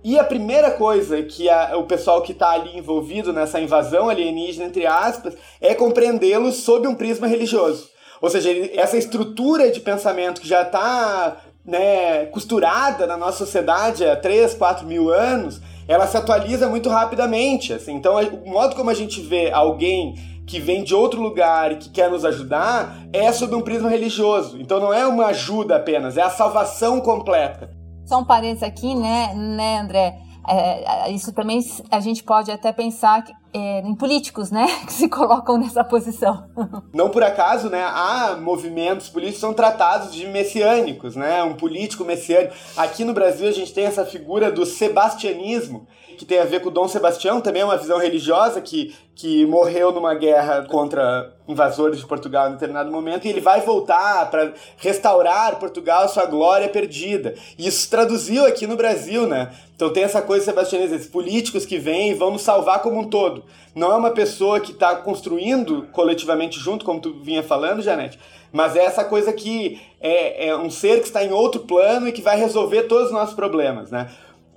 E 0.02 0.18
a 0.18 0.24
primeira 0.24 0.70
coisa 0.70 1.22
que 1.22 1.48
a, 1.48 1.76
o 1.76 1.84
pessoal 1.84 2.22
que 2.22 2.32
está 2.32 2.50
ali 2.50 2.78
envolvido 2.78 3.32
nessa 3.32 3.60
invasão 3.60 4.08
alienígena, 4.08 4.66
entre 4.66 4.86
aspas, 4.86 5.34
é 5.60 5.74
compreendê-los 5.74 6.56
sob 6.56 6.86
um 6.86 6.94
prisma 6.94 7.26
religioso. 7.26 7.90
Ou 8.20 8.30
seja, 8.30 8.50
essa 8.74 8.96
estrutura 8.96 9.70
de 9.70 9.80
pensamento 9.80 10.40
que 10.40 10.48
já 10.48 10.62
está 10.62 11.38
né, 11.64 12.26
costurada 12.26 13.06
na 13.06 13.16
nossa 13.16 13.38
sociedade 13.38 14.04
há 14.04 14.14
3, 14.14 14.54
4 14.54 14.86
mil 14.86 15.12
anos, 15.12 15.60
ela 15.88 16.06
se 16.06 16.16
atualiza 16.16 16.68
muito 16.68 16.88
rapidamente. 16.88 17.72
Assim. 17.72 17.94
Então, 17.94 18.16
o 18.44 18.48
modo 18.48 18.76
como 18.76 18.90
a 18.90 18.94
gente 18.94 19.20
vê 19.20 19.50
alguém 19.50 20.14
que 20.46 20.60
vem 20.60 20.84
de 20.84 20.94
outro 20.94 21.20
lugar 21.20 21.72
e 21.72 21.76
que 21.76 21.90
quer 21.90 22.10
nos 22.10 22.24
ajudar 22.24 22.96
é 23.12 23.32
sob 23.32 23.54
um 23.54 23.62
prisma 23.62 23.90
religioso. 23.90 24.60
Então, 24.60 24.78
não 24.78 24.94
é 24.94 25.06
uma 25.06 25.26
ajuda 25.26 25.76
apenas, 25.76 26.16
é 26.16 26.22
a 26.22 26.30
salvação 26.30 27.00
completa. 27.00 27.70
Só 28.04 28.20
um 28.20 28.24
parênteses 28.24 28.62
aqui, 28.62 28.94
né, 28.94 29.34
né 29.34 29.80
André? 29.80 30.14
É, 30.48 31.10
isso 31.10 31.32
também 31.32 31.60
a 31.90 31.98
gente 31.98 32.22
pode 32.22 32.52
até 32.52 32.72
pensar 32.72 33.24
é, 33.56 33.80
em 33.80 33.94
políticos, 33.94 34.50
né, 34.50 34.66
que 34.84 34.92
se 34.92 35.08
colocam 35.08 35.56
nessa 35.56 35.82
posição. 35.82 36.46
Não 36.92 37.08
por 37.08 37.22
acaso, 37.22 37.70
né, 37.70 37.82
há 37.82 38.36
movimentos 38.38 39.08
políticos 39.08 39.40
são 39.40 39.54
tratados 39.54 40.12
de 40.12 40.26
messiânicos, 40.26 41.16
né, 41.16 41.42
um 41.42 41.54
político 41.54 42.04
messiânico. 42.04 42.54
Aqui 42.76 43.02
no 43.02 43.14
Brasil 43.14 43.48
a 43.48 43.52
gente 43.52 43.72
tem 43.72 43.86
essa 43.86 44.04
figura 44.04 44.52
do 44.52 44.66
sebastianismo, 44.66 45.86
que 46.16 46.24
tem 46.24 46.38
a 46.38 46.44
ver 46.44 46.60
com 46.60 46.70
Dom 46.70 46.88
Sebastião, 46.88 47.40
também 47.40 47.62
é 47.62 47.64
uma 47.64 47.76
visão 47.76 47.98
religiosa 47.98 48.60
que, 48.60 48.94
que 49.14 49.44
morreu 49.46 49.92
numa 49.92 50.14
guerra 50.14 50.62
contra 50.62 51.32
invasores 51.46 51.98
de 51.98 52.06
Portugal 52.06 52.48
em 52.48 52.52
determinado 52.52 52.90
momento, 52.90 53.26
e 53.26 53.28
ele 53.28 53.40
vai 53.40 53.60
voltar 53.60 54.30
para 54.30 54.52
restaurar 54.78 55.58
Portugal 55.58 56.08
sua 56.08 56.24
glória 56.24 56.68
perdida. 56.68 57.34
Isso 57.58 57.88
traduziu 57.88 58.46
aqui 58.46 58.66
no 58.66 58.76
Brasil, 58.76 59.26
né? 59.26 59.52
Então 59.74 59.92
tem 59.92 60.02
essa 60.02 60.22
coisa 60.22 60.44
sebastianista, 60.44 60.96
esses 60.96 61.08
políticos 61.08 61.66
que 61.66 61.78
vêm 61.78 62.10
e 62.10 62.14
vão 62.14 62.30
nos 62.30 62.42
salvar 62.42 62.80
como 62.80 63.00
um 63.00 63.04
todo. 63.04 63.44
Não 63.74 63.92
é 63.92 63.96
uma 63.96 64.10
pessoa 64.10 64.60
que 64.60 64.72
está 64.72 64.96
construindo 64.96 65.86
coletivamente 65.92 66.58
junto, 66.58 66.84
como 66.84 67.00
tu 67.00 67.14
vinha 67.22 67.42
falando, 67.42 67.82
Janete, 67.82 68.18
mas 68.52 68.76
é 68.76 68.84
essa 68.84 69.04
coisa 69.04 69.32
que 69.32 69.80
é, 70.00 70.48
é 70.48 70.56
um 70.56 70.70
ser 70.70 71.00
que 71.00 71.06
está 71.06 71.24
em 71.24 71.32
outro 71.32 71.62
plano 71.62 72.08
e 72.08 72.12
que 72.12 72.22
vai 72.22 72.38
resolver 72.38 72.84
todos 72.84 73.06
os 73.06 73.12
nossos 73.12 73.34
problemas, 73.34 73.90
né? 73.90 74.08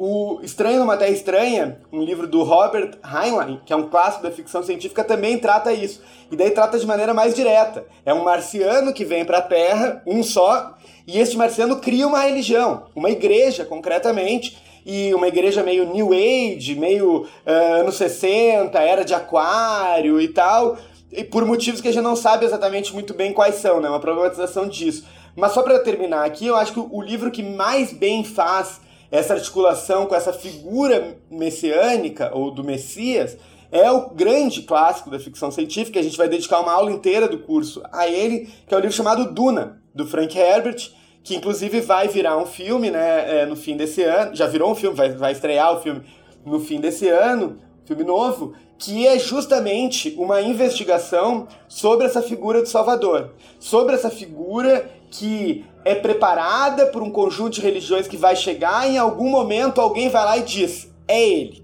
O 0.02 0.40
Estranho 0.42 0.80
numa 0.80 0.96
Terra 0.96 1.12
Estranha, 1.12 1.82
um 1.92 2.02
livro 2.02 2.26
do 2.26 2.42
Robert 2.42 2.92
Heinlein, 3.04 3.60
que 3.66 3.74
é 3.74 3.76
um 3.76 3.90
clássico 3.90 4.24
da 4.24 4.32
ficção 4.32 4.64
científica, 4.64 5.04
também 5.04 5.38
trata 5.38 5.74
isso. 5.74 6.02
E 6.32 6.38
daí 6.38 6.52
trata 6.52 6.80
de 6.80 6.88
maneira 6.88 7.14
mais 7.14 7.36
direta. 7.36 7.86
É 8.06 8.14
um 8.14 8.24
marciano 8.24 8.94
que 8.94 9.04
vem 9.04 9.26
para 9.26 9.40
a 9.40 9.42
Terra, 9.42 10.02
um 10.08 10.24
só, 10.24 10.78
e 11.06 11.20
este 11.20 11.36
marciano 11.36 11.82
cria 11.82 12.08
uma 12.08 12.22
religião, 12.22 12.86
uma 12.96 13.10
igreja 13.10 13.66
concretamente, 13.66 14.58
e 14.90 15.14
uma 15.14 15.28
igreja 15.28 15.62
meio 15.62 15.86
New 15.94 16.12
Age, 16.12 16.74
meio 16.74 17.22
uh, 17.22 17.80
anos 17.80 17.96
60, 17.96 18.80
era 18.80 19.06
de 19.06 19.14
aquário 19.14 20.20
e 20.20 20.28
tal. 20.28 20.78
e 21.12 21.24
por 21.24 21.46
motivos 21.46 21.80
que 21.80 21.88
a 21.88 21.92
gente 21.92 22.04
não 22.04 22.16
sabe 22.16 22.44
exatamente 22.44 22.92
muito 22.92 23.14
bem 23.14 23.32
quais 23.32 23.56
são, 23.56 23.80
né? 23.80 23.88
Uma 23.88 24.00
problematização 24.00 24.68
disso. 24.68 25.06
Mas 25.36 25.52
só 25.52 25.62
para 25.62 25.78
terminar 25.78 26.26
aqui, 26.26 26.48
eu 26.48 26.56
acho 26.56 26.74
que 26.74 26.80
o 26.80 27.02
livro 27.04 27.30
que 27.30 27.44
mais 27.44 27.94
bem 27.94 28.24
faz 28.24 28.82
essa 29.12 29.36
articulação 29.36 30.08
com 30.08 30.16
essa 30.16 30.34
figura 30.34 31.18
messiânica 31.30 32.32
ou 32.34 32.50
do 32.50 32.64
Messias 32.64 33.38
é 33.72 33.92
o 33.92 34.10
grande 34.10 34.64
clássico 34.64 35.12
da 35.12 35.20
ficção 35.20 35.52
científica. 35.52 36.00
A 36.00 36.04
gente 36.04 36.18
vai 36.18 36.28
dedicar 36.28 36.60
uma 36.60 36.74
aula 36.74 36.92
inteira 36.92 37.28
do 37.28 37.38
curso 37.38 37.84
a 37.92 38.08
ele, 38.08 38.50
que 38.68 38.74
é 38.74 38.78
o 38.78 38.80
livro 38.80 38.96
chamado 38.96 39.32
Duna, 39.32 39.80
do 39.94 40.08
Frank 40.08 40.36
Herbert, 40.36 40.92
que 41.30 41.36
inclusive 41.36 41.80
vai 41.82 42.08
virar 42.08 42.40
um 42.40 42.46
filme 42.48 42.90
né, 42.90 43.42
é, 43.42 43.46
no 43.46 43.56
fim 43.56 43.78
desse 43.78 44.02
ano. 44.02 44.36
Já 44.36 44.48
virou 44.48 44.72
um 44.72 44.74
filme, 44.74 44.98
vai, 44.98 45.12
vai 45.12 45.32
estrear 45.32 45.78
o 45.78 45.80
filme 45.80 46.02
no 46.44 46.60
fim 46.60 46.82
desse 46.82 47.08
ano, 47.08 47.60
filme 47.86 48.04
novo, 48.04 48.56
que 48.80 49.06
é 49.06 49.20
justamente 49.20 50.16
uma 50.18 50.42
investigação 50.42 51.48
sobre 51.68 52.08
essa 52.08 52.24
figura 52.24 52.64
do 52.64 52.68
Salvador, 52.68 53.36
sobre 53.60 53.94
essa 53.94 54.10
figura 54.10 54.90
que 55.12 55.64
é 55.86 55.94
preparada 55.94 56.88
por 56.88 57.04
um 57.04 57.12
conjunto 57.12 57.54
de 57.54 57.62
religiões 57.62 58.08
que 58.08 58.18
vai 58.18 58.36
chegar 58.36 58.90
e 58.90 58.96
em 58.96 58.98
algum 58.98 59.30
momento 59.30 59.80
alguém 59.80 60.10
vai 60.10 60.26
lá 60.26 60.36
e 60.36 60.42
diz: 60.42 60.92
é 61.08 61.24
ele. 61.24 61.64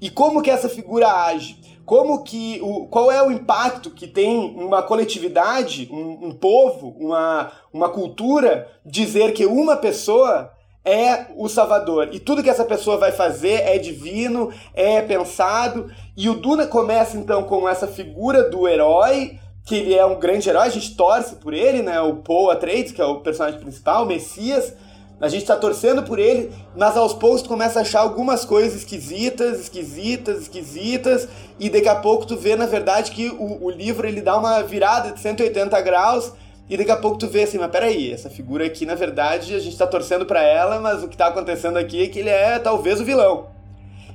E 0.00 0.10
como 0.10 0.40
que 0.40 0.50
essa 0.50 0.68
figura 0.68 1.08
age? 1.08 1.56
Como 1.84 2.22
que 2.22 2.60
o, 2.62 2.86
qual 2.86 3.10
é 3.10 3.22
o 3.22 3.30
impacto 3.30 3.90
que 3.90 4.06
tem 4.06 4.54
uma 4.56 4.82
coletividade, 4.82 5.88
um, 5.90 6.28
um 6.28 6.32
povo, 6.32 6.96
uma, 6.98 7.50
uma 7.72 7.88
cultura 7.88 8.68
dizer 8.84 9.32
que 9.32 9.44
uma 9.46 9.76
pessoa 9.76 10.52
é 10.84 11.26
o 11.36 11.48
Salvador. 11.48 12.08
E 12.12 12.18
tudo 12.18 12.42
que 12.42 12.50
essa 12.50 12.64
pessoa 12.64 12.96
vai 12.96 13.12
fazer 13.12 13.62
é 13.62 13.78
divino, 13.78 14.52
é 14.74 15.00
pensado. 15.00 15.90
E 16.16 16.28
o 16.28 16.34
Duna 16.34 16.66
começa 16.66 17.16
então 17.16 17.44
com 17.44 17.68
essa 17.68 17.86
figura 17.86 18.48
do 18.48 18.68
herói, 18.68 19.38
que 19.64 19.76
ele 19.76 19.94
é 19.94 20.04
um 20.04 20.18
grande 20.18 20.48
herói, 20.48 20.66
a 20.66 20.70
gente 20.70 20.96
torce 20.96 21.36
por 21.36 21.54
ele, 21.54 21.82
né? 21.82 22.00
O 22.00 22.16
Paul 22.16 22.50
Atreides, 22.50 22.92
que 22.92 23.00
é 23.00 23.04
o 23.04 23.20
personagem 23.20 23.60
principal, 23.60 24.04
o 24.04 24.06
Messias. 24.06 24.74
A 25.22 25.28
gente 25.28 25.46
tá 25.46 25.54
torcendo 25.54 26.02
por 26.02 26.18
ele, 26.18 26.52
mas 26.76 26.96
aos 26.96 27.14
poucos 27.14 27.42
tu 27.42 27.48
começa 27.48 27.78
a 27.78 27.82
achar 27.82 28.00
algumas 28.00 28.44
coisas 28.44 28.74
esquisitas, 28.74 29.60
esquisitas, 29.60 30.42
esquisitas, 30.42 31.28
e 31.60 31.70
daqui 31.70 31.88
a 31.88 31.94
pouco 31.94 32.26
tu 32.26 32.36
vê, 32.36 32.56
na 32.56 32.66
verdade, 32.66 33.12
que 33.12 33.28
o, 33.28 33.66
o 33.66 33.70
livro 33.70 34.04
ele 34.04 34.20
dá 34.20 34.36
uma 34.36 34.60
virada 34.64 35.12
de 35.12 35.20
180 35.20 35.80
graus, 35.80 36.32
e 36.68 36.76
daqui 36.76 36.90
a 36.90 36.96
pouco 36.96 37.18
tu 37.18 37.28
vê 37.28 37.44
assim, 37.44 37.56
mas 37.56 37.70
peraí, 37.70 38.12
essa 38.12 38.28
figura 38.28 38.66
aqui, 38.66 38.84
na 38.84 38.96
verdade, 38.96 39.54
a 39.54 39.60
gente 39.60 39.78
tá 39.78 39.86
torcendo 39.86 40.26
para 40.26 40.42
ela, 40.42 40.80
mas 40.80 41.04
o 41.04 41.08
que 41.08 41.16
tá 41.16 41.28
acontecendo 41.28 41.76
aqui 41.76 42.02
é 42.02 42.08
que 42.08 42.18
ele 42.18 42.30
é 42.30 42.58
talvez 42.58 43.00
o 43.00 43.04
vilão. 43.04 43.46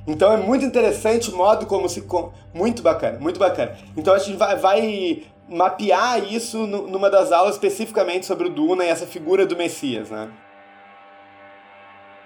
Então 0.06 0.30
é 0.30 0.36
muito 0.36 0.62
interessante 0.62 1.30
o 1.30 1.36
modo 1.36 1.64
como 1.64 1.88
se. 1.88 2.04
Muito 2.52 2.82
bacana, 2.82 3.18
muito 3.18 3.38
bacana. 3.38 3.76
Então 3.96 4.12
a 4.12 4.18
gente 4.18 4.36
vai, 4.36 4.56
vai 4.56 5.22
mapear 5.48 6.30
isso 6.30 6.66
numa 6.66 7.08
das 7.08 7.32
aulas 7.32 7.54
especificamente 7.54 8.26
sobre 8.26 8.48
o 8.48 8.50
Duna 8.50 8.84
e 8.84 8.88
essa 8.88 9.06
figura 9.06 9.46
do 9.46 9.56
Messias, 9.56 10.10
né? 10.10 10.28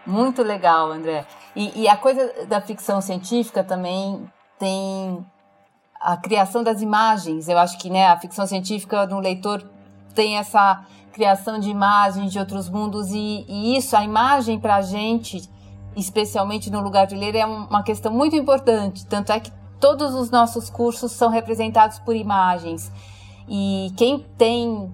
Muito 0.07 0.43
legal, 0.43 0.91
André. 0.91 1.25
E, 1.55 1.83
e, 1.83 1.88
a 1.88 1.97
coisa 1.97 2.47
da 2.47 2.61
ficção 2.61 3.01
científica 3.01 3.62
também 3.62 4.29
tem 4.59 5.25
a 6.01 6.17
criação 6.17 6.62
das 6.62 6.81
imagens. 6.81 7.49
Eu 7.49 7.59
acho 7.59 7.79
que 7.79 7.88
né, 7.88 8.07
a 8.09 8.19
ficção 8.19 8.47
científica 8.47 9.07
no 9.07 9.21
leitor 9.21 9.65
tem 10.15 10.38
essa 10.38 10.85
criação 11.12 11.59
de 11.59 11.71
imagens 11.71 12.33
de 12.33 12.38
outros 12.38 12.69
mundos 12.69 13.11
e, 13.11 13.45
e 13.47 13.77
isso, 13.77 13.97
a 13.97 14.03
imagem 14.03 14.59
para 14.59 14.77
a 14.77 14.83
gente, 14.83 15.49
especialmente 15.95 16.71
no 16.71 16.81
lugar 16.81 17.07
de 17.07 17.15
ler, 17.15 17.37
é 17.37 17.45
uma 17.45 17.83
questão 17.83 18.12
muito 18.12 18.35
importante. 18.35 19.07
Tanto 19.07 19.31
é 19.31 19.38
que 19.38 19.53
todos 19.79 20.15
os 20.15 20.31
nossos 20.31 20.71
cursos 20.71 21.12
são 21.12 21.29
representados 21.29 21.99
por 21.99 22.17
imagens. 22.17 22.91
E 23.49 23.93
quem 23.97 24.21
tem 24.38 24.91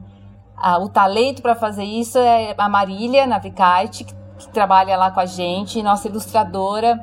ah, 0.57 0.79
o 0.79 0.89
talento 0.89 1.41
para 1.41 1.55
fazer 1.55 1.85
isso 1.85 2.19
é 2.19 2.55
a 2.57 2.69
Marília 2.69 3.27
Navicite, 3.27 4.05
que 4.05 4.18
que 4.39 4.49
trabalha 4.49 4.97
lá 4.97 5.11
com 5.11 5.21
a 5.21 5.27
gente, 5.27 5.83
nossa 5.83 6.09
ilustradora 6.09 6.99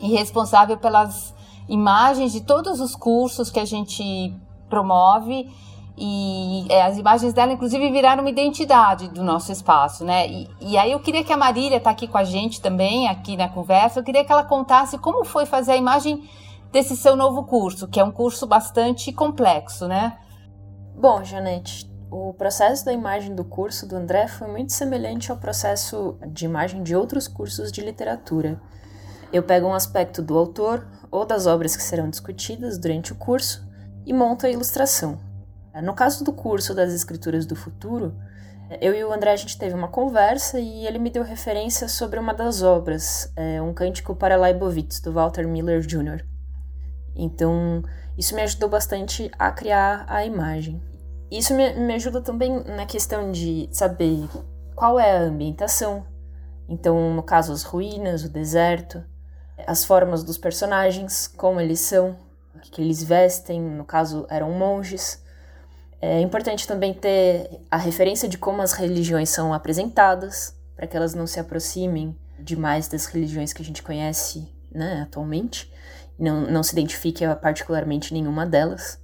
e 0.00 0.12
responsável 0.12 0.76
pelas 0.76 1.34
imagens 1.68 2.32
de 2.32 2.42
todos 2.42 2.80
os 2.80 2.94
cursos 2.94 3.50
que 3.50 3.58
a 3.58 3.64
gente 3.64 4.34
promove. 4.68 5.50
E 5.98 6.66
é, 6.68 6.82
as 6.82 6.98
imagens 6.98 7.32
dela, 7.32 7.52
inclusive, 7.52 7.90
viraram 7.90 8.22
uma 8.22 8.28
identidade 8.28 9.08
do 9.08 9.24
nosso 9.24 9.50
espaço, 9.50 10.04
né? 10.04 10.28
E, 10.28 10.48
e 10.60 10.76
aí 10.76 10.92
eu 10.92 11.00
queria 11.00 11.24
que 11.24 11.32
a 11.32 11.36
Marília 11.38 11.78
está 11.78 11.90
aqui 11.90 12.06
com 12.06 12.18
a 12.18 12.24
gente 12.24 12.60
também, 12.60 13.08
aqui 13.08 13.34
na 13.34 13.48
conversa, 13.48 14.00
eu 14.00 14.04
queria 14.04 14.22
que 14.22 14.30
ela 14.30 14.44
contasse 14.44 14.98
como 14.98 15.24
foi 15.24 15.46
fazer 15.46 15.72
a 15.72 15.76
imagem 15.76 16.28
desse 16.70 16.94
seu 16.94 17.16
novo 17.16 17.44
curso, 17.44 17.88
que 17.88 17.98
é 17.98 18.04
um 18.04 18.10
curso 18.10 18.46
bastante 18.46 19.10
complexo, 19.10 19.88
né? 19.88 20.18
Bom, 20.94 21.24
Janete, 21.24 21.90
o 22.18 22.32
processo 22.32 22.82
da 22.82 22.94
imagem 22.94 23.34
do 23.34 23.44
curso 23.44 23.86
do 23.86 23.94
André 23.94 24.26
foi 24.26 24.48
muito 24.48 24.72
semelhante 24.72 25.30
ao 25.30 25.36
processo 25.36 26.16
de 26.28 26.46
imagem 26.46 26.82
de 26.82 26.96
outros 26.96 27.28
cursos 27.28 27.70
de 27.70 27.82
literatura. 27.82 28.58
Eu 29.30 29.42
pego 29.42 29.66
um 29.66 29.74
aspecto 29.74 30.22
do 30.22 30.38
autor 30.38 30.86
ou 31.10 31.26
das 31.26 31.46
obras 31.46 31.76
que 31.76 31.82
serão 31.82 32.08
discutidas 32.08 32.78
durante 32.78 33.12
o 33.12 33.16
curso 33.16 33.68
e 34.06 34.14
monto 34.14 34.46
a 34.46 34.50
ilustração. 34.50 35.20
No 35.82 35.92
caso 35.92 36.24
do 36.24 36.32
curso 36.32 36.72
das 36.72 36.94
Escrituras 36.94 37.44
do 37.44 37.54
Futuro, 37.54 38.16
eu 38.80 38.94
e 38.94 39.04
o 39.04 39.12
André 39.12 39.32
a 39.32 39.36
gente 39.36 39.58
teve 39.58 39.74
uma 39.74 39.88
conversa 39.88 40.58
e 40.58 40.86
ele 40.86 40.98
me 40.98 41.10
deu 41.10 41.22
referência 41.22 41.86
sobre 41.86 42.18
uma 42.18 42.32
das 42.32 42.62
obras, 42.62 43.30
é, 43.36 43.60
um 43.60 43.74
cântico 43.74 44.16
para 44.16 44.36
Leibovitz, 44.36 45.00
do 45.00 45.12
Walter 45.12 45.46
Miller 45.46 45.80
Jr. 45.82 46.24
Então, 47.14 47.82
isso 48.16 48.34
me 48.34 48.40
ajudou 48.40 48.70
bastante 48.70 49.30
a 49.38 49.52
criar 49.52 50.06
a 50.08 50.24
imagem. 50.24 50.80
Isso 51.30 51.54
me, 51.54 51.74
me 51.74 51.94
ajuda 51.94 52.20
também 52.20 52.62
na 52.64 52.86
questão 52.86 53.32
de 53.32 53.68
saber 53.72 54.28
qual 54.74 54.98
é 54.98 55.16
a 55.16 55.22
ambientação. 55.22 56.06
Então, 56.68 57.14
no 57.14 57.22
caso, 57.22 57.52
as 57.52 57.62
ruínas, 57.62 58.24
o 58.24 58.28
deserto, 58.28 59.04
as 59.66 59.84
formas 59.84 60.22
dos 60.22 60.36
personagens, 60.36 61.26
como 61.26 61.60
eles 61.60 61.80
são, 61.80 62.16
o 62.54 62.60
que 62.60 62.80
eles 62.80 63.02
vestem, 63.02 63.60
no 63.60 63.84
caso, 63.84 64.26
eram 64.28 64.52
monges. 64.52 65.22
É 66.00 66.20
importante 66.20 66.66
também 66.66 66.92
ter 66.92 67.48
a 67.70 67.76
referência 67.76 68.28
de 68.28 68.36
como 68.36 68.62
as 68.62 68.72
religiões 68.72 69.30
são 69.30 69.54
apresentadas, 69.54 70.54
para 70.74 70.86
que 70.86 70.96
elas 70.96 71.14
não 71.14 71.26
se 71.26 71.40
aproximem 71.40 72.16
demais 72.38 72.86
das 72.86 73.06
religiões 73.06 73.52
que 73.52 73.62
a 73.62 73.64
gente 73.64 73.82
conhece 73.82 74.54
né, 74.70 75.02
atualmente, 75.02 75.72
não, 76.18 76.42
não 76.42 76.62
se 76.62 76.72
identifique 76.72 77.24
particularmente 77.40 78.12
nenhuma 78.12 78.44
delas. 78.44 79.00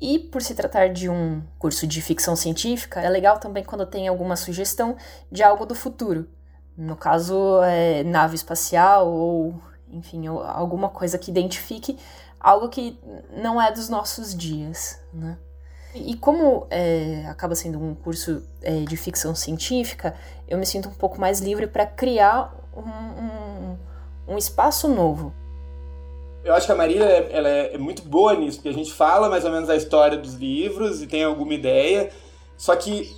E 0.00 0.18
por 0.18 0.42
se 0.42 0.54
tratar 0.54 0.88
de 0.88 1.08
um 1.08 1.42
curso 1.58 1.86
de 1.86 2.02
ficção 2.02 2.36
científica, 2.36 3.00
é 3.00 3.08
legal 3.08 3.38
também 3.38 3.64
quando 3.64 3.86
tem 3.86 4.08
alguma 4.08 4.36
sugestão 4.36 4.96
de 5.32 5.42
algo 5.42 5.64
do 5.64 5.74
futuro. 5.74 6.28
No 6.76 6.96
caso, 6.96 7.62
é, 7.62 8.04
nave 8.04 8.34
espacial 8.34 9.10
ou, 9.10 9.54
enfim, 9.90 10.26
alguma 10.26 10.90
coisa 10.90 11.16
que 11.16 11.30
identifique 11.30 11.98
algo 12.38 12.68
que 12.68 13.00
não 13.34 13.60
é 13.60 13.72
dos 13.72 13.88
nossos 13.88 14.36
dias, 14.36 15.00
né? 15.12 15.38
E 15.94 16.14
como 16.14 16.66
é, 16.68 17.24
acaba 17.26 17.54
sendo 17.54 17.82
um 17.82 17.94
curso 17.94 18.46
é, 18.60 18.80
de 18.80 18.96
ficção 18.98 19.34
científica, 19.34 20.14
eu 20.46 20.58
me 20.58 20.66
sinto 20.66 20.90
um 20.90 20.94
pouco 20.94 21.18
mais 21.18 21.40
livre 21.40 21.66
para 21.66 21.86
criar 21.86 22.54
um, 22.76 22.82
um, 22.82 23.78
um 24.34 24.38
espaço 24.38 24.88
novo 24.88 25.32
eu 26.46 26.54
acho 26.54 26.64
que 26.64 26.72
a 26.72 26.76
Marília 26.76 27.04
ela 27.30 27.48
é 27.48 27.76
muito 27.76 28.02
boa 28.02 28.32
nisso, 28.34 28.58
porque 28.58 28.68
a 28.68 28.74
gente 28.74 28.92
fala 28.92 29.28
mais 29.28 29.44
ou 29.44 29.50
menos 29.50 29.68
a 29.68 29.74
história 29.74 30.16
dos 30.16 30.34
livros 30.34 31.02
e 31.02 31.06
tem 31.08 31.24
alguma 31.24 31.52
ideia, 31.52 32.10
só 32.56 32.76
que 32.76 33.12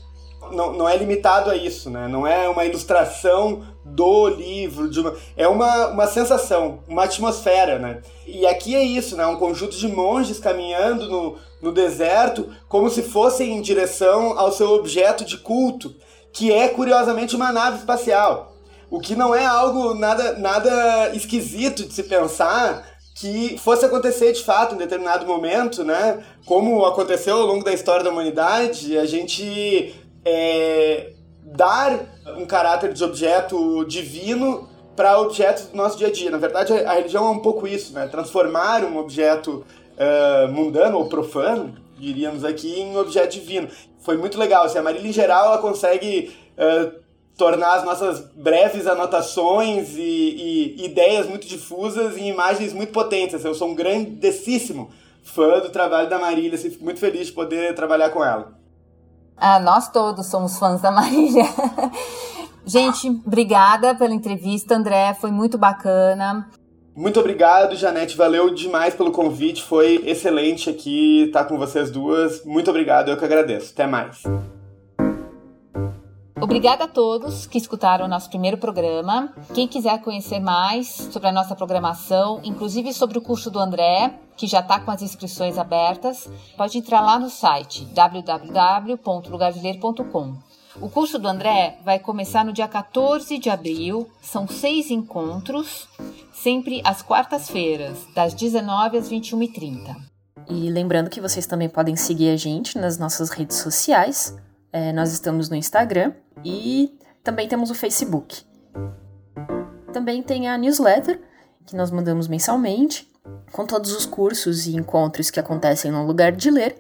não, 0.51 0.73
não 0.73 0.88
é 0.88 0.97
limitado 0.97 1.51
a 1.51 1.55
isso, 1.55 1.91
né? 1.91 2.09
Não 2.09 2.27
é 2.27 2.49
uma 2.49 2.64
ilustração 2.64 3.64
do 3.85 4.29
livro, 4.29 4.88
uma, 5.01 5.14
é 5.37 5.47
uma, 5.47 5.88
uma 5.88 6.07
sensação, 6.07 6.79
uma 6.88 7.05
atmosfera, 7.05 7.79
né? 7.79 8.01
E 8.27 8.47
aqui 8.47 8.75
é 8.75 8.83
isso, 8.83 9.14
né? 9.14 9.27
Um 9.27 9.37
conjunto 9.37 9.77
de 9.77 9.88
monges 9.88 10.38
caminhando 10.38 11.07
no, 11.07 11.37
no 11.61 11.71
deserto 11.71 12.49
como 12.67 12.88
se 12.88 13.03
fossem 13.03 13.59
em 13.59 13.61
direção 13.61 14.38
ao 14.38 14.53
seu 14.53 14.71
objeto 14.71 15.23
de 15.23 15.37
culto, 15.37 15.95
que 16.33 16.51
é, 16.51 16.69
curiosamente, 16.69 17.37
uma 17.37 17.53
nave 17.53 17.77
espacial. 17.77 18.55
O 18.91 19.01
que 19.01 19.14
não 19.14 19.35
é 19.35 19.45
algo 19.45 19.93
nada, 19.93 20.38
nada 20.38 21.14
esquisito 21.14 21.87
de 21.87 21.93
se 21.93 22.05
pensar, 22.05 22.98
que 23.21 23.59
fosse 23.59 23.85
acontecer 23.85 24.33
de 24.33 24.45
fato 24.45 24.77
em 24.77 24.79
determinado 24.79 25.27
momento, 25.27 25.83
né? 25.83 26.23
Como 26.47 26.85
aconteceu 26.87 27.37
ao 27.37 27.47
longo 27.47 27.65
da 27.65 27.73
história 27.73 28.05
da 28.05 28.11
humanidade, 28.11 28.97
a 28.97 29.05
gente 29.05 29.93
é, 30.25 31.11
dar 31.43 31.99
um 32.37 32.47
caráter 32.47 32.93
de 32.93 33.03
objeto 33.03 33.85
divino 33.87 34.69
para 34.95 35.21
objetos 35.21 35.67
do 35.67 35.77
nosso 35.77 35.99
dia 35.99 36.07
a 36.07 36.13
dia. 36.13 36.31
Na 36.31 36.39
verdade, 36.39 36.73
a 36.73 36.93
religião 36.93 37.27
é 37.27 37.31
um 37.31 37.41
pouco 37.41 37.67
isso, 37.67 37.93
né? 37.93 38.07
Transformar 38.07 38.85
um 38.85 38.99
objeto 38.99 39.65
uh, 39.97 40.49
mundano 40.49 40.99
ou 40.99 41.09
profano, 41.09 41.75
diríamos 41.99 42.45
aqui, 42.45 42.81
em 42.81 42.97
objeto 42.97 43.33
divino. 43.33 43.69
Foi 43.99 44.17
muito 44.17 44.39
legal. 44.39 44.65
Assim, 44.65 44.79
a 44.79 44.83
Marília, 44.83 45.09
em 45.09 45.13
geral, 45.13 45.47
ela 45.47 45.59
consegue 45.59 46.37
uh, 46.57 46.93
tornar 47.38 47.77
as 47.77 47.85
nossas 47.85 48.20
breves 48.35 48.87
anotações 48.88 49.96
e, 49.96 50.74
e, 50.77 50.85
ideias 50.85 51.29
muito 51.29 51.46
difusas 51.46 52.16
em 52.16 52.29
imagens 52.29 52.72
muito 52.72 52.92
potentes. 52.92 53.44
Eu 53.44 53.55
sou 53.55 53.68
um 53.68 53.74
grandíssimo 53.77 54.90
fã 55.22 55.61
do 55.61 55.70
trabalho 55.70 56.11
da 56.11 56.18
Marília, 56.18 56.57
assim, 56.57 56.68
fico 56.68 56.85
muito 56.85 56.98
feliz 56.98 57.29
de 57.29 57.33
poder 57.33 57.74
trabalhar 57.77 58.11
com 58.11 58.24
ela. 58.24 58.59
Ah, 59.37 59.61
nós 59.61 59.88
todos 59.88 60.27
somos 60.27 60.59
fãs 60.59 60.81
da 60.81 60.90
Marília. 60.92 61.44
Gente, 62.66 63.09
obrigada 63.09 63.94
pela 63.94 64.12
entrevista, 64.12 64.74
André, 64.74 65.14
foi 65.14 65.31
muito 65.31 65.57
bacana. 65.57 66.51
Muito 66.94 67.20
obrigado, 67.20 67.77
Janete. 67.77 68.16
Valeu 68.16 68.53
demais 68.53 68.92
pelo 68.96 69.12
convite. 69.12 69.62
Foi 69.62 70.03
excelente 70.05 70.68
aqui 70.68 71.27
estar 71.27 71.44
com 71.44 71.57
vocês 71.57 71.92
duas. 71.92 72.44
Muito 72.44 72.68
obrigado, 72.68 73.09
eu 73.09 73.16
que 73.16 73.24
agradeço. 73.24 73.70
Até 73.72 73.87
mais. 73.87 74.24
Obrigada 76.40 76.85
a 76.85 76.88
todos 76.88 77.46
que 77.46 77.59
escutaram 77.59 78.05
o 78.05 78.09
nosso 78.09 78.31
primeiro 78.31 78.59
programa. 78.59 79.35
Quem 79.53 79.66
quiser 79.66 80.01
conhecer 80.01 80.38
mais 80.38 80.87
sobre 80.87 81.29
a 81.29 81.33
nossa 81.33 81.57
programação, 81.57 82.40
inclusive 82.44 82.92
sobre 82.92 83.18
o 83.18 83.20
curso 83.20 83.51
do 83.51 83.59
André, 83.59 84.14
que 84.37 84.46
já 84.46 84.61
está 84.61 84.79
com 84.79 84.92
as 84.92 85.03
inscrições 85.03 85.59
abertas, 85.59 86.31
pode 86.57 86.79
entrar 86.79 87.01
lá 87.01 87.18
no 87.18 87.29
site 87.29 87.85
www.lugardeler.com. 87.87 90.37
O 90.81 90.88
curso 90.88 91.18
do 91.18 91.27
André 91.27 91.81
vai 91.85 91.98
começar 91.98 92.44
no 92.44 92.53
dia 92.53 92.68
14 92.68 93.37
de 93.37 93.51
abril, 93.51 94.09
são 94.22 94.46
seis 94.46 94.92
encontros, 94.92 95.88
sempre 96.33 96.81
às 96.85 97.03
quartas-feiras, 97.03 98.07
das 98.14 98.33
19 98.33 98.96
às 98.96 99.11
21h30. 99.11 99.96
E 100.48 100.70
lembrando 100.70 101.11
que 101.11 101.20
vocês 101.20 101.46
também 101.46 101.68
podem 101.68 101.96
seguir 101.96 102.31
a 102.31 102.37
gente 102.37 102.79
nas 102.79 102.96
nossas 102.96 103.31
redes 103.31 103.57
sociais. 103.57 104.37
É, 104.73 104.93
nós 104.93 105.13
estamos 105.13 105.49
no 105.49 105.57
Instagram 105.57 106.13
e 106.45 106.97
também 107.23 107.49
temos 107.49 107.71
o 107.71 107.75
Facebook. 107.75 108.43
Também 109.93 110.23
tem 110.23 110.49
a 110.49 110.59
newsletter, 110.59 111.21
que 111.67 111.77
nós 111.77 111.91
mandamos 111.91 112.29
mensalmente, 112.29 113.11
com 113.53 113.67
todos 113.67 113.93
os 113.93 114.07
cursos 114.07 114.67
e 114.67 114.77
encontros 114.77 115.31
que 115.31 115.41
acontecem 115.41 115.91
no 115.91 116.07
lugar 116.07 116.33
de 116.33 116.51
ler. 116.51 116.79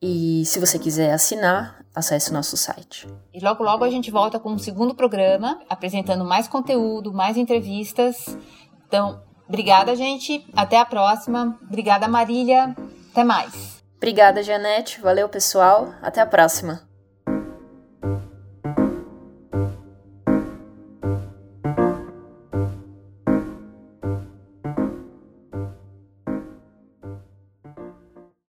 E 0.00 0.44
se 0.44 0.58
você 0.58 0.78
quiser 0.78 1.12
assinar, 1.12 1.84
acesse 1.94 2.30
o 2.30 2.34
nosso 2.34 2.56
site. 2.56 3.08
E 3.32 3.40
logo 3.40 3.62
logo 3.64 3.84
a 3.84 3.90
gente 3.90 4.10
volta 4.10 4.38
com 4.38 4.50
um 4.52 4.58
segundo 4.58 4.94
programa, 4.94 5.60
apresentando 5.68 6.24
mais 6.24 6.46
conteúdo, 6.46 7.12
mais 7.12 7.36
entrevistas. 7.36 8.36
Então, 8.86 9.22
obrigada, 9.48 9.96
gente. 9.96 10.46
Até 10.54 10.78
a 10.78 10.84
próxima. 10.84 11.58
Obrigada, 11.62 12.06
Marília. 12.06 12.76
Até 13.10 13.24
mais. 13.24 13.82
Obrigada, 13.96 14.42
Janete. 14.42 15.00
Valeu, 15.00 15.28
pessoal. 15.28 15.94
Até 16.02 16.20
a 16.20 16.26
próxima. 16.26 16.85